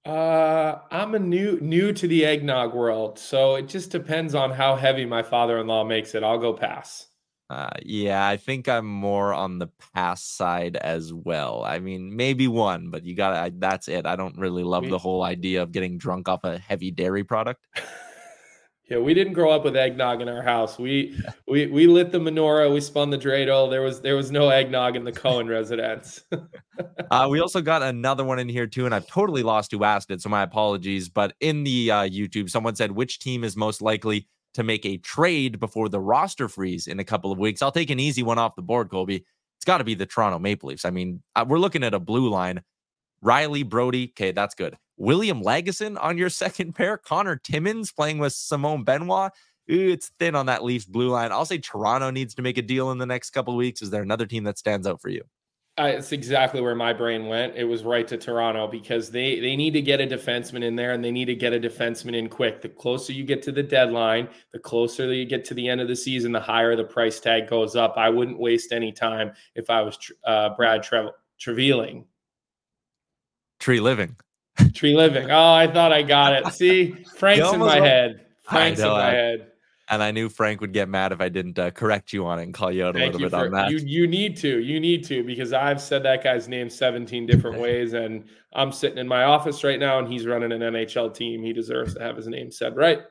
Uh, 0.05 0.77
I'm 0.91 1.15
a 1.15 1.19
new 1.19 1.59
new 1.59 1.91
to 1.91 2.07
the 2.07 2.23
eggnog 2.23 2.75
world, 2.75 3.17
so 3.17 3.55
it 3.55 3.67
just 3.67 3.89
depends 3.89 4.35
on 4.35 4.51
how 4.51 4.75
heavy 4.75 5.05
my 5.05 5.23
father-in-law 5.23 5.85
makes 5.85 6.13
it. 6.13 6.23
I'll 6.23 6.37
go 6.37 6.53
pass. 6.53 7.07
Uh, 7.49 7.71
yeah, 7.83 8.27
I 8.27 8.37
think 8.37 8.69
I'm 8.69 8.85
more 8.85 9.33
on 9.33 9.57
the 9.57 9.69
pass 9.95 10.23
side 10.23 10.75
as 10.75 11.11
well. 11.11 11.63
I 11.63 11.79
mean, 11.79 12.15
maybe 12.15 12.47
one, 12.47 12.91
but 12.91 13.05
you 13.05 13.15
got 13.15 13.45
to 13.45 13.53
that's 13.57 13.87
it. 13.87 14.05
I 14.05 14.17
don't 14.17 14.37
really 14.37 14.63
love 14.63 14.87
the 14.87 14.99
whole 14.99 15.23
idea 15.23 15.63
of 15.63 15.71
getting 15.71 15.97
drunk 15.97 16.29
off 16.29 16.43
a 16.43 16.59
heavy 16.59 16.91
dairy 16.91 17.23
product. 17.23 17.65
Yeah, 18.93 18.99
we 18.99 19.15
didn't 19.15 19.33
grow 19.33 19.49
up 19.49 19.63
with 19.63 19.75
eggnog 19.75 20.21
in 20.21 20.29
our 20.29 20.43
house. 20.43 20.77
We 20.77 21.19
we 21.47 21.65
we 21.65 21.87
lit 21.87 22.11
the 22.11 22.19
menorah, 22.19 22.71
we 22.71 22.79
spun 22.79 23.09
the 23.09 23.17
dreidel. 23.17 23.67
There 23.67 23.81
was 23.81 24.01
there 24.01 24.15
was 24.15 24.29
no 24.29 24.49
eggnog 24.49 24.95
in 24.95 25.03
the 25.03 25.11
Cohen 25.11 25.47
residence. 25.47 26.21
uh, 27.09 27.27
we 27.27 27.39
also 27.39 27.59
got 27.59 27.81
another 27.81 28.23
one 28.23 28.37
in 28.37 28.47
here 28.47 28.67
too, 28.67 28.85
and 28.85 28.93
I've 28.93 29.07
totally 29.07 29.41
lost 29.41 29.71
who 29.71 29.83
asked 29.83 30.11
it, 30.11 30.21
so 30.21 30.29
my 30.29 30.43
apologies. 30.43 31.09
But 31.09 31.33
in 31.39 31.63
the 31.63 31.89
uh, 31.89 32.01
YouTube, 32.03 32.51
someone 32.51 32.75
said 32.75 32.91
which 32.91 33.17
team 33.17 33.43
is 33.43 33.57
most 33.57 33.81
likely 33.81 34.27
to 34.53 34.61
make 34.61 34.85
a 34.85 34.97
trade 34.97 35.59
before 35.59 35.89
the 35.89 35.99
roster 35.99 36.47
freeze 36.47 36.85
in 36.85 36.99
a 36.99 37.03
couple 37.03 37.31
of 37.31 37.39
weeks. 37.39 37.63
I'll 37.63 37.71
take 37.71 37.89
an 37.89 37.99
easy 37.99 38.21
one 38.21 38.37
off 38.37 38.55
the 38.55 38.61
board, 38.61 38.91
Colby. 38.91 39.25
It's 39.57 39.65
got 39.65 39.79
to 39.79 39.83
be 39.83 39.95
the 39.95 40.05
Toronto 40.05 40.37
Maple 40.37 40.69
Leafs. 40.69 40.85
I 40.85 40.91
mean, 40.91 41.23
uh, 41.35 41.45
we're 41.47 41.57
looking 41.57 41.83
at 41.83 41.95
a 41.95 41.99
blue 41.99 42.29
line. 42.29 42.61
Rielly, 43.25 43.67
Brodie. 43.67 44.09
okay, 44.09 44.33
that's 44.33 44.53
good. 44.53 44.77
William 44.97 45.41
Lagesson 45.41 45.97
on 46.01 46.17
your 46.17 46.29
second 46.43 46.73
pair, 46.73 46.97
Connor 46.97 47.37
Timmins 47.37 47.91
playing 47.91 48.19
with 48.19 48.33
Simon 48.33 48.83
Benoit. 48.83 49.31
Ooh, 49.71 49.89
It's 49.91 50.11
thin 50.19 50.35
on 50.35 50.47
that 50.47 50.63
Leafs 50.63 50.85
blue 50.85 51.09
line. 51.09 51.31
I'll 51.31 51.45
say 51.45 51.57
Toronto 51.57 52.11
needs 52.11 52.35
to 52.35 52.41
make 52.41 52.57
a 52.57 52.61
deal 52.61 52.91
in 52.91 52.97
the 52.97 53.05
next 53.05 53.29
couple 53.29 53.53
of 53.53 53.57
weeks. 53.57 53.81
Is 53.81 53.89
there 53.89 54.01
another 54.01 54.25
team 54.25 54.43
that 54.43 54.57
stands 54.57 54.85
out 54.85 55.01
for 55.01 55.09
you? 55.09 55.23
Uh, 55.79 55.85
it's 55.85 56.11
exactly 56.11 56.61
where 56.61 56.75
my 56.75 56.93
brain 56.93 57.25
went. 57.25 57.55
It 57.55 57.63
was 57.63 57.83
right 57.83 58.07
to 58.07 58.15
Toronto 58.15 58.67
because 58.67 59.09
they 59.09 59.39
they 59.39 59.55
need 59.55 59.71
to 59.71 59.81
get 59.81 59.99
a 59.99 60.05
defenseman 60.05 60.63
in 60.63 60.75
there 60.75 60.91
and 60.91 61.03
they 61.03 61.09
need 61.09 61.25
to 61.25 61.35
get 61.35 61.51
a 61.51 61.59
defenseman 61.59 62.15
in 62.15 62.29
quick. 62.29 62.61
The 62.61 62.69
closer 62.69 63.11
you 63.11 63.23
get 63.23 63.41
to 63.43 63.51
the 63.51 63.63
deadline, 63.63 64.29
the 64.51 64.59
closer 64.59 65.11
you 65.11 65.25
get 65.25 65.43
to 65.45 65.55
the 65.55 65.67
end 65.67 65.81
of 65.81 65.87
the 65.87 65.95
season, 65.95 66.31
the 66.31 66.39
higher 66.39 66.75
the 66.75 66.83
price 66.83 67.19
tag 67.19 67.47
goes 67.49 67.75
up. 67.75 67.95
I 67.97 68.09
wouldn't 68.09 68.37
waste 68.37 68.71
any 68.71 68.91
time 68.91 69.31
if 69.55 69.71
I 69.71 69.81
was 69.81 69.97
uh, 70.25 70.49
Brad 70.55 70.83
Tre- 70.83 71.09
Treliving. 71.41 72.05
Tree 73.59 73.79
living. 73.79 74.15
Treliving. 74.59 75.29
Oh, 75.31 75.53
I 75.53 75.71
thought 75.71 75.91
I 75.91 76.03
got 76.03 76.33
it. 76.33 76.53
See, 76.53 76.91
Frank's 77.17 77.51
in 77.51 77.59
my 77.59 77.79
head. 77.79 78.25
Frank's 78.43 78.79
know, 78.79 78.91
in 78.91 78.97
my 78.97 79.07
I, 79.07 79.11
head. 79.11 79.47
And 79.89 80.01
I 80.01 80.11
knew 80.11 80.29
Frank 80.29 80.61
would 80.61 80.73
get 80.73 80.87
mad 80.87 81.11
if 81.11 81.21
I 81.21 81.29
didn't 81.29 81.59
uh, 81.59 81.71
correct 81.71 82.13
you 82.13 82.25
on 82.25 82.39
it 82.39 82.43
and 82.43 82.53
call 82.53 82.71
you 82.71 82.85
out 82.85 82.95
Thank 82.95 83.13
a 83.13 83.17
little 83.17 83.29
bit 83.29 83.37
for, 83.37 83.45
on 83.45 83.51
that. 83.51 83.69
You, 83.69 83.79
you 83.79 84.07
need 84.07 84.37
to. 84.37 84.59
You 84.59 84.79
need 84.79 85.03
to 85.05 85.23
because 85.23 85.53
I've 85.53 85.81
said 85.81 86.03
that 86.03 86.23
guy's 86.23 86.47
name 86.47 86.69
17 86.69 87.25
different 87.25 87.59
ways. 87.61 87.93
And 87.93 88.25
I'm 88.53 88.71
sitting 88.71 88.97
in 88.97 89.07
my 89.07 89.23
office 89.23 89.63
right 89.63 89.79
now 89.79 89.99
and 89.99 90.07
he's 90.07 90.25
running 90.25 90.51
an 90.51 90.61
NHL 90.61 91.13
team. 91.13 91.43
He 91.43 91.51
deserves 91.51 91.95
to 91.95 92.01
have 92.01 92.15
his 92.15 92.27
name 92.27 92.51
said 92.51 92.75
right. 92.75 93.01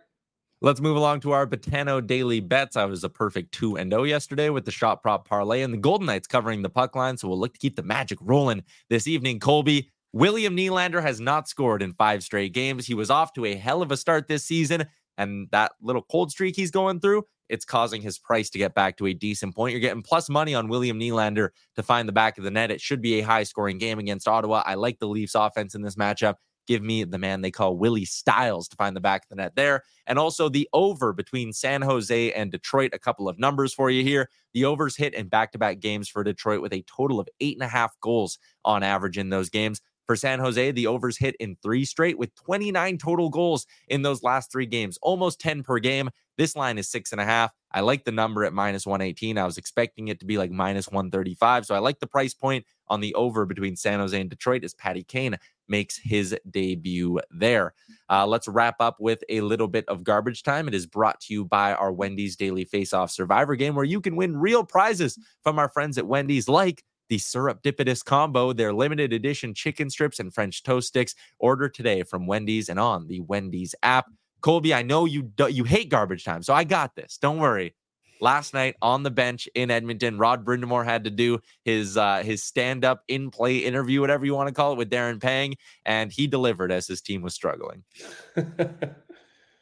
Let's 0.62 0.80
move 0.80 0.96
along 0.96 1.20
to 1.20 1.32
our 1.32 1.44
Betano 1.44 2.04
daily 2.06 2.38
bets. 2.38 2.76
I 2.76 2.84
was 2.84 3.02
a 3.02 3.08
perfect 3.08 3.52
2 3.52 3.78
and 3.78 3.90
0 3.90 4.04
yesterday 4.04 4.48
with 4.48 4.64
the 4.64 4.70
shot 4.70 5.02
prop 5.02 5.28
parlay 5.28 5.62
and 5.62 5.74
the 5.74 5.78
Golden 5.78 6.06
Knights 6.06 6.28
covering 6.28 6.62
the 6.62 6.70
puck 6.70 6.94
line. 6.94 7.16
So 7.16 7.26
we'll 7.26 7.40
look 7.40 7.54
to 7.54 7.58
keep 7.58 7.74
the 7.74 7.82
magic 7.82 8.18
rolling 8.22 8.62
this 8.88 9.08
evening. 9.08 9.40
Colby, 9.40 9.90
William 10.12 10.56
Nylander 10.56 11.02
has 11.02 11.20
not 11.20 11.48
scored 11.48 11.82
in 11.82 11.94
five 11.94 12.22
straight 12.22 12.52
games. 12.52 12.86
He 12.86 12.94
was 12.94 13.10
off 13.10 13.32
to 13.34 13.44
a 13.46 13.54
hell 13.54 13.80
of 13.82 13.90
a 13.90 13.96
start 13.96 14.28
this 14.28 14.44
season, 14.44 14.86
and 15.16 15.48
that 15.52 15.72
little 15.80 16.02
cold 16.02 16.30
streak 16.30 16.56
he's 16.56 16.70
going 16.70 17.00
through, 17.00 17.24
it's 17.48 17.64
causing 17.64 18.00
his 18.02 18.18
price 18.18 18.50
to 18.50 18.58
get 18.58 18.74
back 18.74 18.96
to 18.96 19.06
a 19.06 19.14
decent 19.14 19.54
point. 19.54 19.72
You're 19.72 19.80
getting 19.80 20.02
plus 20.02 20.28
money 20.28 20.54
on 20.54 20.68
William 20.68 20.98
Nylander 20.98 21.50
to 21.76 21.82
find 21.82 22.08
the 22.08 22.12
back 22.12 22.38
of 22.38 22.44
the 22.44 22.50
net. 22.50 22.70
It 22.70 22.80
should 22.80 23.02
be 23.02 23.20
a 23.20 23.24
high 23.24 23.42
scoring 23.42 23.78
game 23.78 23.98
against 23.98 24.28
Ottawa. 24.28 24.62
I 24.64 24.74
like 24.74 24.98
the 24.98 25.08
Leafs 25.08 25.34
offense 25.34 25.74
in 25.74 25.82
this 25.82 25.96
matchup. 25.96 26.36
Give 26.66 26.82
me 26.82 27.04
the 27.04 27.18
man 27.18 27.40
they 27.40 27.50
call 27.50 27.76
Willie 27.76 28.04
Styles 28.04 28.68
to 28.68 28.76
find 28.76 28.94
the 28.94 29.00
back 29.00 29.24
of 29.24 29.28
the 29.30 29.34
net 29.34 29.56
there. 29.56 29.82
And 30.06 30.18
also 30.18 30.48
the 30.48 30.68
over 30.72 31.12
between 31.12 31.52
San 31.52 31.82
Jose 31.82 32.32
and 32.32 32.52
Detroit. 32.52 32.92
A 32.94 32.98
couple 32.98 33.28
of 33.28 33.38
numbers 33.38 33.74
for 33.74 33.90
you 33.90 34.04
here. 34.04 34.28
The 34.54 34.64
overs 34.64 34.96
hit 34.96 35.12
in 35.12 35.28
back 35.28 35.52
to 35.52 35.58
back 35.58 35.80
games 35.80 36.08
for 36.08 36.22
Detroit 36.22 36.62
with 36.62 36.72
a 36.72 36.82
total 36.82 37.18
of 37.18 37.28
eight 37.40 37.56
and 37.56 37.64
a 37.64 37.68
half 37.68 37.98
goals 38.00 38.38
on 38.64 38.82
average 38.82 39.18
in 39.18 39.28
those 39.28 39.50
games. 39.50 39.80
For 40.12 40.16
San 40.16 40.40
Jose, 40.40 40.72
the 40.72 40.88
overs 40.88 41.16
hit 41.16 41.36
in 41.40 41.56
three 41.62 41.86
straight 41.86 42.18
with 42.18 42.34
29 42.34 42.98
total 42.98 43.30
goals 43.30 43.64
in 43.88 44.02
those 44.02 44.22
last 44.22 44.52
three 44.52 44.66
games, 44.66 44.98
almost 45.00 45.40
10 45.40 45.62
per 45.62 45.78
game. 45.78 46.10
This 46.36 46.54
line 46.54 46.76
is 46.76 46.86
six 46.86 47.12
and 47.12 47.20
a 47.20 47.24
half. 47.24 47.50
I 47.72 47.80
like 47.80 48.04
the 48.04 48.12
number 48.12 48.44
at 48.44 48.52
minus 48.52 48.84
118. 48.84 49.38
I 49.38 49.46
was 49.46 49.56
expecting 49.56 50.08
it 50.08 50.20
to 50.20 50.26
be 50.26 50.36
like 50.36 50.50
minus 50.50 50.88
135. 50.88 51.64
So 51.64 51.74
I 51.74 51.78
like 51.78 51.98
the 51.98 52.06
price 52.06 52.34
point 52.34 52.66
on 52.88 53.00
the 53.00 53.14
over 53.14 53.46
between 53.46 53.74
San 53.74 54.00
Jose 54.00 54.20
and 54.20 54.28
Detroit 54.28 54.64
as 54.64 54.74
Patty 54.74 55.02
Kane 55.02 55.38
makes 55.66 55.96
his 55.96 56.36
debut 56.50 57.18
there. 57.30 57.72
Uh, 58.10 58.26
let's 58.26 58.48
wrap 58.48 58.76
up 58.80 58.96
with 59.00 59.24
a 59.30 59.40
little 59.40 59.68
bit 59.68 59.86
of 59.88 60.04
garbage 60.04 60.42
time. 60.42 60.68
It 60.68 60.74
is 60.74 60.84
brought 60.84 61.20
to 61.22 61.32
you 61.32 61.46
by 61.46 61.72
our 61.72 61.90
Wendy's 61.90 62.36
Daily 62.36 62.66
Face 62.66 62.92
Off 62.92 63.10
Survivor 63.10 63.56
game, 63.56 63.74
where 63.74 63.86
you 63.86 64.02
can 64.02 64.14
win 64.14 64.36
real 64.36 64.62
prizes 64.62 65.18
from 65.42 65.58
our 65.58 65.70
friends 65.70 65.96
at 65.96 66.06
Wendy's, 66.06 66.50
like 66.50 66.84
the 67.12 67.18
Surreptitious 67.18 68.02
Combo, 68.02 68.54
their 68.54 68.72
limited 68.72 69.12
edition 69.12 69.52
chicken 69.52 69.90
strips 69.90 70.18
and 70.18 70.32
French 70.32 70.62
toast 70.62 70.88
sticks. 70.88 71.14
Order 71.38 71.68
today 71.68 72.04
from 72.04 72.26
Wendy's 72.26 72.70
and 72.70 72.80
on 72.80 73.06
the 73.06 73.20
Wendy's 73.20 73.74
app. 73.82 74.06
Colby, 74.40 74.72
I 74.72 74.80
know 74.80 75.04
you 75.04 75.20
do, 75.20 75.46
you 75.48 75.64
hate 75.64 75.90
garbage 75.90 76.24
time, 76.24 76.42
so 76.42 76.54
I 76.54 76.64
got 76.64 76.96
this. 76.96 77.18
Don't 77.18 77.36
worry. 77.36 77.74
Last 78.22 78.54
night 78.54 78.76
on 78.80 79.02
the 79.02 79.10
bench 79.10 79.46
in 79.54 79.70
Edmonton, 79.70 80.16
Rod 80.16 80.42
Brind'Amour 80.42 80.86
had 80.86 81.04
to 81.04 81.10
do 81.10 81.40
his 81.66 81.98
uh, 81.98 82.22
his 82.24 82.42
stand 82.42 82.82
up 82.82 83.02
in 83.08 83.30
play 83.30 83.58
interview, 83.58 84.00
whatever 84.00 84.24
you 84.24 84.34
want 84.34 84.48
to 84.48 84.54
call 84.54 84.72
it, 84.72 84.78
with 84.78 84.88
Darren 84.88 85.20
Pang, 85.20 85.56
and 85.84 86.10
he 86.10 86.26
delivered 86.26 86.72
as 86.72 86.86
his 86.86 87.02
team 87.02 87.20
was 87.20 87.34
struggling. 87.34 87.84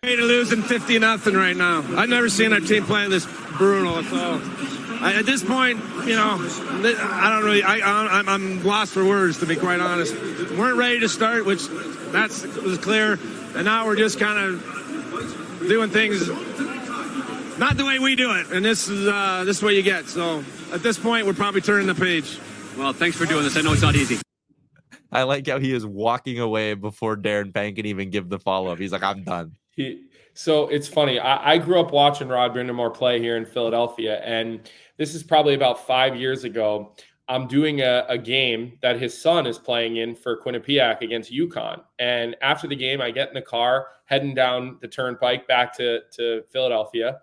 We're 0.05 0.19
losing 0.19 0.63
fifty 0.63 1.01
nothing 1.01 1.35
right 1.35 1.57
now. 1.57 1.79
I've 1.99 2.11
never 2.11 2.29
seen 2.29 2.53
our 2.53 2.61
team 2.61 2.85
play 2.85 3.09
this 3.09 3.27
brutal. 3.59 4.05
So 4.05 4.80
I, 5.01 5.15
at 5.15 5.27
this 5.27 5.43
point, 5.43 5.79
you 6.07 6.15
know, 6.15 6.37
I 6.39 7.31
don't 7.31 7.45
really. 7.45 7.63
I, 7.63 7.79
I'm, 7.81 8.29
I'm 8.29 8.65
lost 8.65 8.93
for 8.93 9.05
words 9.05 9.39
to 9.41 9.47
be 9.47 9.57
quite 9.57 9.81
honest. 9.81 10.15
We 10.15 10.57
weren't 10.57 10.77
ready 10.77 11.01
to 11.01 11.09
start, 11.09 11.47
which 11.47 11.67
that's 12.13 12.45
was 12.57 12.79
clear, 12.79 13.19
and 13.55 13.65
now 13.65 13.87
we're 13.87 13.97
just 13.97 14.21
kind 14.21 14.39
of 14.39 15.59
doing 15.69 15.91
things 15.91 16.29
not 17.61 17.77
the 17.77 17.85
way 17.85 17.99
we 17.99 18.17
do 18.17 18.33
it, 18.33 18.51
and 18.51 18.65
this 18.65 18.89
is 18.89 19.07
uh, 19.07 19.45
this 19.45 19.59
is 19.59 19.63
what 19.63 19.75
you 19.75 19.83
get. 19.83 20.07
So 20.07 20.43
at 20.73 20.83
this 20.83 20.99
point, 20.99 21.27
we're 21.27 21.35
probably 21.35 21.61
turning 21.61 21.87
the 21.87 21.95
page. 21.95 22.39
Well, 22.77 22.95
thanks 22.95 23.17
for 23.17 23.27
doing 23.27 23.45
this. 23.45 23.57
I 23.57 23.61
know 23.61 23.75
it's 23.75 23.83
not 23.83 23.95
easy. 23.95 24.19
I 25.13 25.25
like 25.25 25.47
how 25.47 25.59
he 25.59 25.73
is 25.73 25.85
walking 25.85 26.41
away 26.41 26.75
before 26.75 27.17
Darren 27.17 27.53
Pang 27.53 27.75
can 27.75 27.85
even 27.85 28.11
give 28.11 28.29
the 28.29 28.39
follow 28.39 28.73
up. 28.73 28.79
He's 28.79 28.93
like, 28.93 29.03
I'm 29.03 29.25
done. 29.25 29.57
He, 29.81 30.03
so 30.35 30.69
it's 30.69 30.87
funny. 30.87 31.19
I, 31.19 31.53
I, 31.53 31.59
grew 31.59 31.81
up 31.81 31.91
watching 31.91 32.29
Rod 32.29 32.55
Brind'Amour 32.55 32.93
play 32.93 33.19
here 33.19 33.39
in 33.39 33.47
Philadelphia, 33.47 34.21
and 34.23 34.71
this 34.99 35.15
is 35.15 35.23
probably 35.23 35.55
about 35.55 35.87
five 35.87 36.15
years 36.15 36.45
ago. 36.45 36.95
I'm 37.29 37.47
doing 37.47 37.81
a, 37.81 38.05
a, 38.09 38.19
game 38.19 38.77
that 38.83 39.01
his 39.01 39.17
son 39.17 39.47
is 39.47 39.57
playing 39.59 39.97
in 39.97 40.15
for 40.17 40.43
Quinnipiac 40.43 41.01
against 41.01 41.33
UConn. 41.33 41.81
And 41.99 42.37
after 42.43 42.67
the 42.67 42.75
game, 42.77 43.01
I 43.01 43.13
get 43.13 43.29
in 43.29 43.35
the 43.35 43.43
car 43.43 43.87
heading 44.05 44.35
down 44.35 44.79
the 44.83 44.89
turnpike 44.89 45.47
back 45.47 45.75
to, 45.77 46.01
to 46.17 46.43
Philadelphia. 46.53 47.21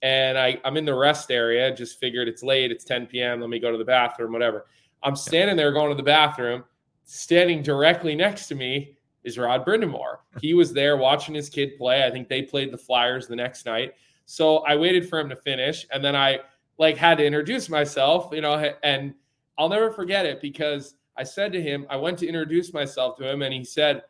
And 0.00 0.38
I, 0.38 0.58
I'm 0.64 0.76
in 0.76 0.84
the 0.84 0.94
rest 0.94 1.32
area, 1.32 1.74
just 1.74 1.98
figured 1.98 2.28
it's 2.28 2.44
late, 2.44 2.70
it's 2.70 2.84
10 2.84 3.06
p.m. 3.06 3.40
Let 3.40 3.50
me 3.50 3.58
go 3.58 3.72
to 3.72 3.78
the 3.78 3.84
bathroom, 3.84 4.32
whatever. 4.32 4.66
I'm 5.02 5.16
standing 5.16 5.56
there 5.56 5.72
going 5.72 5.90
to 5.90 5.96
the 5.96 6.04
bathroom. 6.04 6.64
Standing 7.04 7.62
directly 7.62 8.14
next 8.14 8.46
to 8.48 8.54
me 8.54 8.97
is 9.28 9.38
Rod 9.38 9.64
Brind'Amour. 9.64 10.18
He 10.40 10.54
was 10.54 10.72
there 10.72 10.96
watching 10.96 11.34
his 11.34 11.48
kid 11.48 11.76
play. 11.78 12.04
I 12.04 12.10
think 12.10 12.28
they 12.28 12.42
played 12.42 12.72
the 12.72 12.78
Flyers 12.78 13.28
the 13.28 13.36
next 13.36 13.66
night. 13.66 13.94
So 14.24 14.58
I 14.58 14.76
waited 14.76 15.08
for 15.08 15.20
him 15.20 15.28
to 15.28 15.36
finish. 15.36 15.86
And 15.92 16.04
then 16.04 16.16
I 16.16 16.40
like 16.78 16.96
had 16.96 17.18
to 17.18 17.24
introduce 17.24 17.68
myself, 17.68 18.30
you 18.32 18.40
know, 18.40 18.72
and 18.82 19.14
I'll 19.56 19.68
never 19.68 19.90
forget 19.90 20.26
it 20.26 20.40
because 20.40 20.94
I 21.16 21.24
said 21.24 21.52
to 21.52 21.62
him, 21.62 21.86
I 21.90 21.96
went 21.96 22.18
to 22.20 22.26
introduce 22.26 22.72
myself 22.72 23.16
to 23.18 23.30
him 23.30 23.42
and 23.42 23.52
he 23.52 23.64
said, 23.64 24.02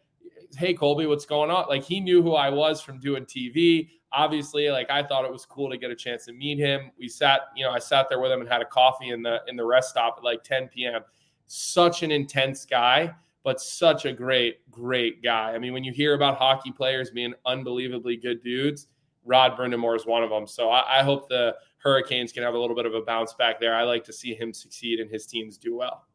Hey, 0.57 0.73
Colby, 0.73 1.07
what's 1.07 1.27
going 1.27 1.51
on? 1.51 1.67
Like 1.69 1.85
he 1.85 2.01
knew 2.01 2.23
who 2.23 2.35
I 2.35 2.51
was 2.51 2.81
from 2.81 2.99
doing 3.01 3.25
TV. 3.25 3.89
Obviously, 4.13 4.71
like 4.71 4.91
I 4.91 5.03
thought 5.03 5.25
it 5.25 5.33
was 5.33 5.45
cool 5.45 5.69
to 5.71 5.77
get 5.77 5.91
a 5.91 5.97
chance 5.97 6.25
to 6.27 6.33
meet 6.33 6.59
him. 6.59 6.91
We 6.99 7.09
sat, 7.09 7.43
you 7.55 7.65
know, 7.65 7.71
I 7.71 7.79
sat 7.79 8.09
there 8.09 8.21
with 8.21 8.33
him 8.33 8.41
and 8.41 8.49
had 8.49 8.63
a 8.63 8.67
coffee 8.67 9.11
in 9.11 9.23
the 9.23 9.41
in 9.49 9.57
the 9.57 9.65
rest 9.65 9.91
stop 9.91 10.17
at 10.19 10.25
like 10.25 10.43
10 10.45 10.69
p.m. 10.69 11.03
Such 11.47 12.03
an 12.03 12.11
intense 12.11 12.65
guy, 12.65 13.15
but 13.45 13.61
such 13.61 14.05
a 14.05 14.13
great, 14.13 14.69
great 14.71 15.23
guy. 15.23 15.53
I 15.55 15.59
mean, 15.59 15.73
when 15.73 15.85
you 15.85 15.93
hear 15.93 16.15
about 16.15 16.37
hockey 16.37 16.73
players 16.73 17.11
being 17.11 17.35
unbelievably 17.47 18.17
good 18.17 18.43
dudes, 18.43 18.89
Rod 19.25 19.57
Brind'Amour 19.57 19.97
is 19.97 20.07
one 20.07 20.23
of 20.23 20.31
them. 20.31 20.47
So 20.47 20.71
I, 20.71 21.01
I 21.01 21.03
hope 21.03 21.29
the 21.29 21.55
Hurricanes 21.79 22.33
can 22.33 22.43
have 22.43 22.55
a 22.55 22.59
little 22.59 22.75
bit 22.75 22.87
of 22.87 22.95
a 22.95 23.03
bounce 23.03 23.35
back 23.35 23.61
there. 23.61 23.75
I 23.75 23.85
like 23.85 24.05
to 24.05 24.13
see 24.13 24.35
him 24.35 24.53
succeed 24.53 25.01
and 25.01 25.11
his 25.11 25.27
teams 25.27 25.59
do 25.59 25.77
well. 25.77 26.08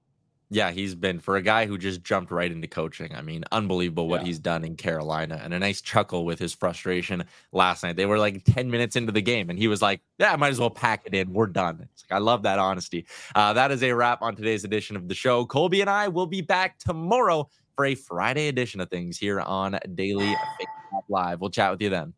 Yeah, 0.54 0.70
he's 0.70 0.94
been 0.94 1.20
for 1.20 1.36
a 1.36 1.42
guy 1.42 1.66
who 1.66 1.80
just 1.80 2.04
jumped 2.04 2.32
right 2.32 2.52
into 2.52 2.68
coaching. 2.68 3.16
I 3.16 3.22
mean, 3.22 3.44
unbelievable 3.52 4.08
what 4.08 4.22
yeah. 4.22 4.28
he's 4.28 4.38
done 4.38 4.64
in 4.64 4.76
Carolina 4.76 5.42
and 5.44 5.52
a 5.52 5.58
nice 5.58 5.82
chuckle 5.82 6.26
with 6.26 6.38
his 6.38 6.54
frustration 6.54 7.26
last 7.52 7.82
night. 7.82 7.96
They 7.96 8.06
were 8.06 8.20
like 8.20 8.44
10 8.44 8.70
minutes 8.70 8.96
into 8.96 9.12
the 9.12 9.22
game 9.22 9.50
and 9.50 9.58
he 9.58 9.68
was 9.68 9.82
like, 9.82 10.02
Yeah, 10.20 10.32
I 10.32 10.36
might 10.36 10.52
as 10.52 10.60
well 10.60 10.70
pack 10.70 11.02
it 11.06 11.16
in. 11.16 11.34
We're 11.34 11.48
done. 11.48 11.88
It's 11.92 12.04
like, 12.08 12.16
I 12.16 12.22
love 12.22 12.44
that 12.44 12.60
honesty. 12.60 13.08
Uh, 13.34 13.54
that 13.54 13.72
is 13.72 13.82
a 13.82 13.94
wrap 13.94 14.22
on 14.22 14.36
today's 14.36 14.64
edition 14.64 14.96
of 14.96 15.08
the 15.08 15.16
show. 15.16 15.44
Colby 15.46 15.82
and 15.82 15.90
I 15.90 16.08
will 16.08 16.28
be 16.28 16.42
back 16.42 16.78
tomorrow 16.78 17.50
for 17.76 17.86
a 17.86 17.96
Friday 17.96 18.48
edition 18.48 18.80
of 18.80 18.92
things 18.92 19.18
here 19.18 19.40
on 19.40 19.80
Daily 19.96 20.36
Faceoff 20.36 21.04
Live. 21.10 21.42
We'll 21.42 21.50
chat 21.50 21.72
with 21.72 21.82
you 21.82 21.90
then. 21.90 22.14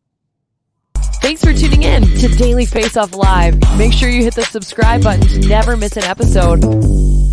Thanks 1.22 1.42
for 1.42 1.54
tuning 1.54 1.82
in 1.82 2.02
to 2.02 2.28
Daily 2.36 2.66
Face 2.66 2.98
Off 2.98 3.14
Live. 3.14 3.58
Make 3.78 3.94
sure 3.94 4.10
you 4.10 4.22
hit 4.22 4.34
the 4.34 4.44
subscribe 4.44 5.02
button 5.02 5.26
to 5.26 5.48
never 5.48 5.76
miss 5.76 5.96
an 5.96 6.04
episode. 6.04 7.25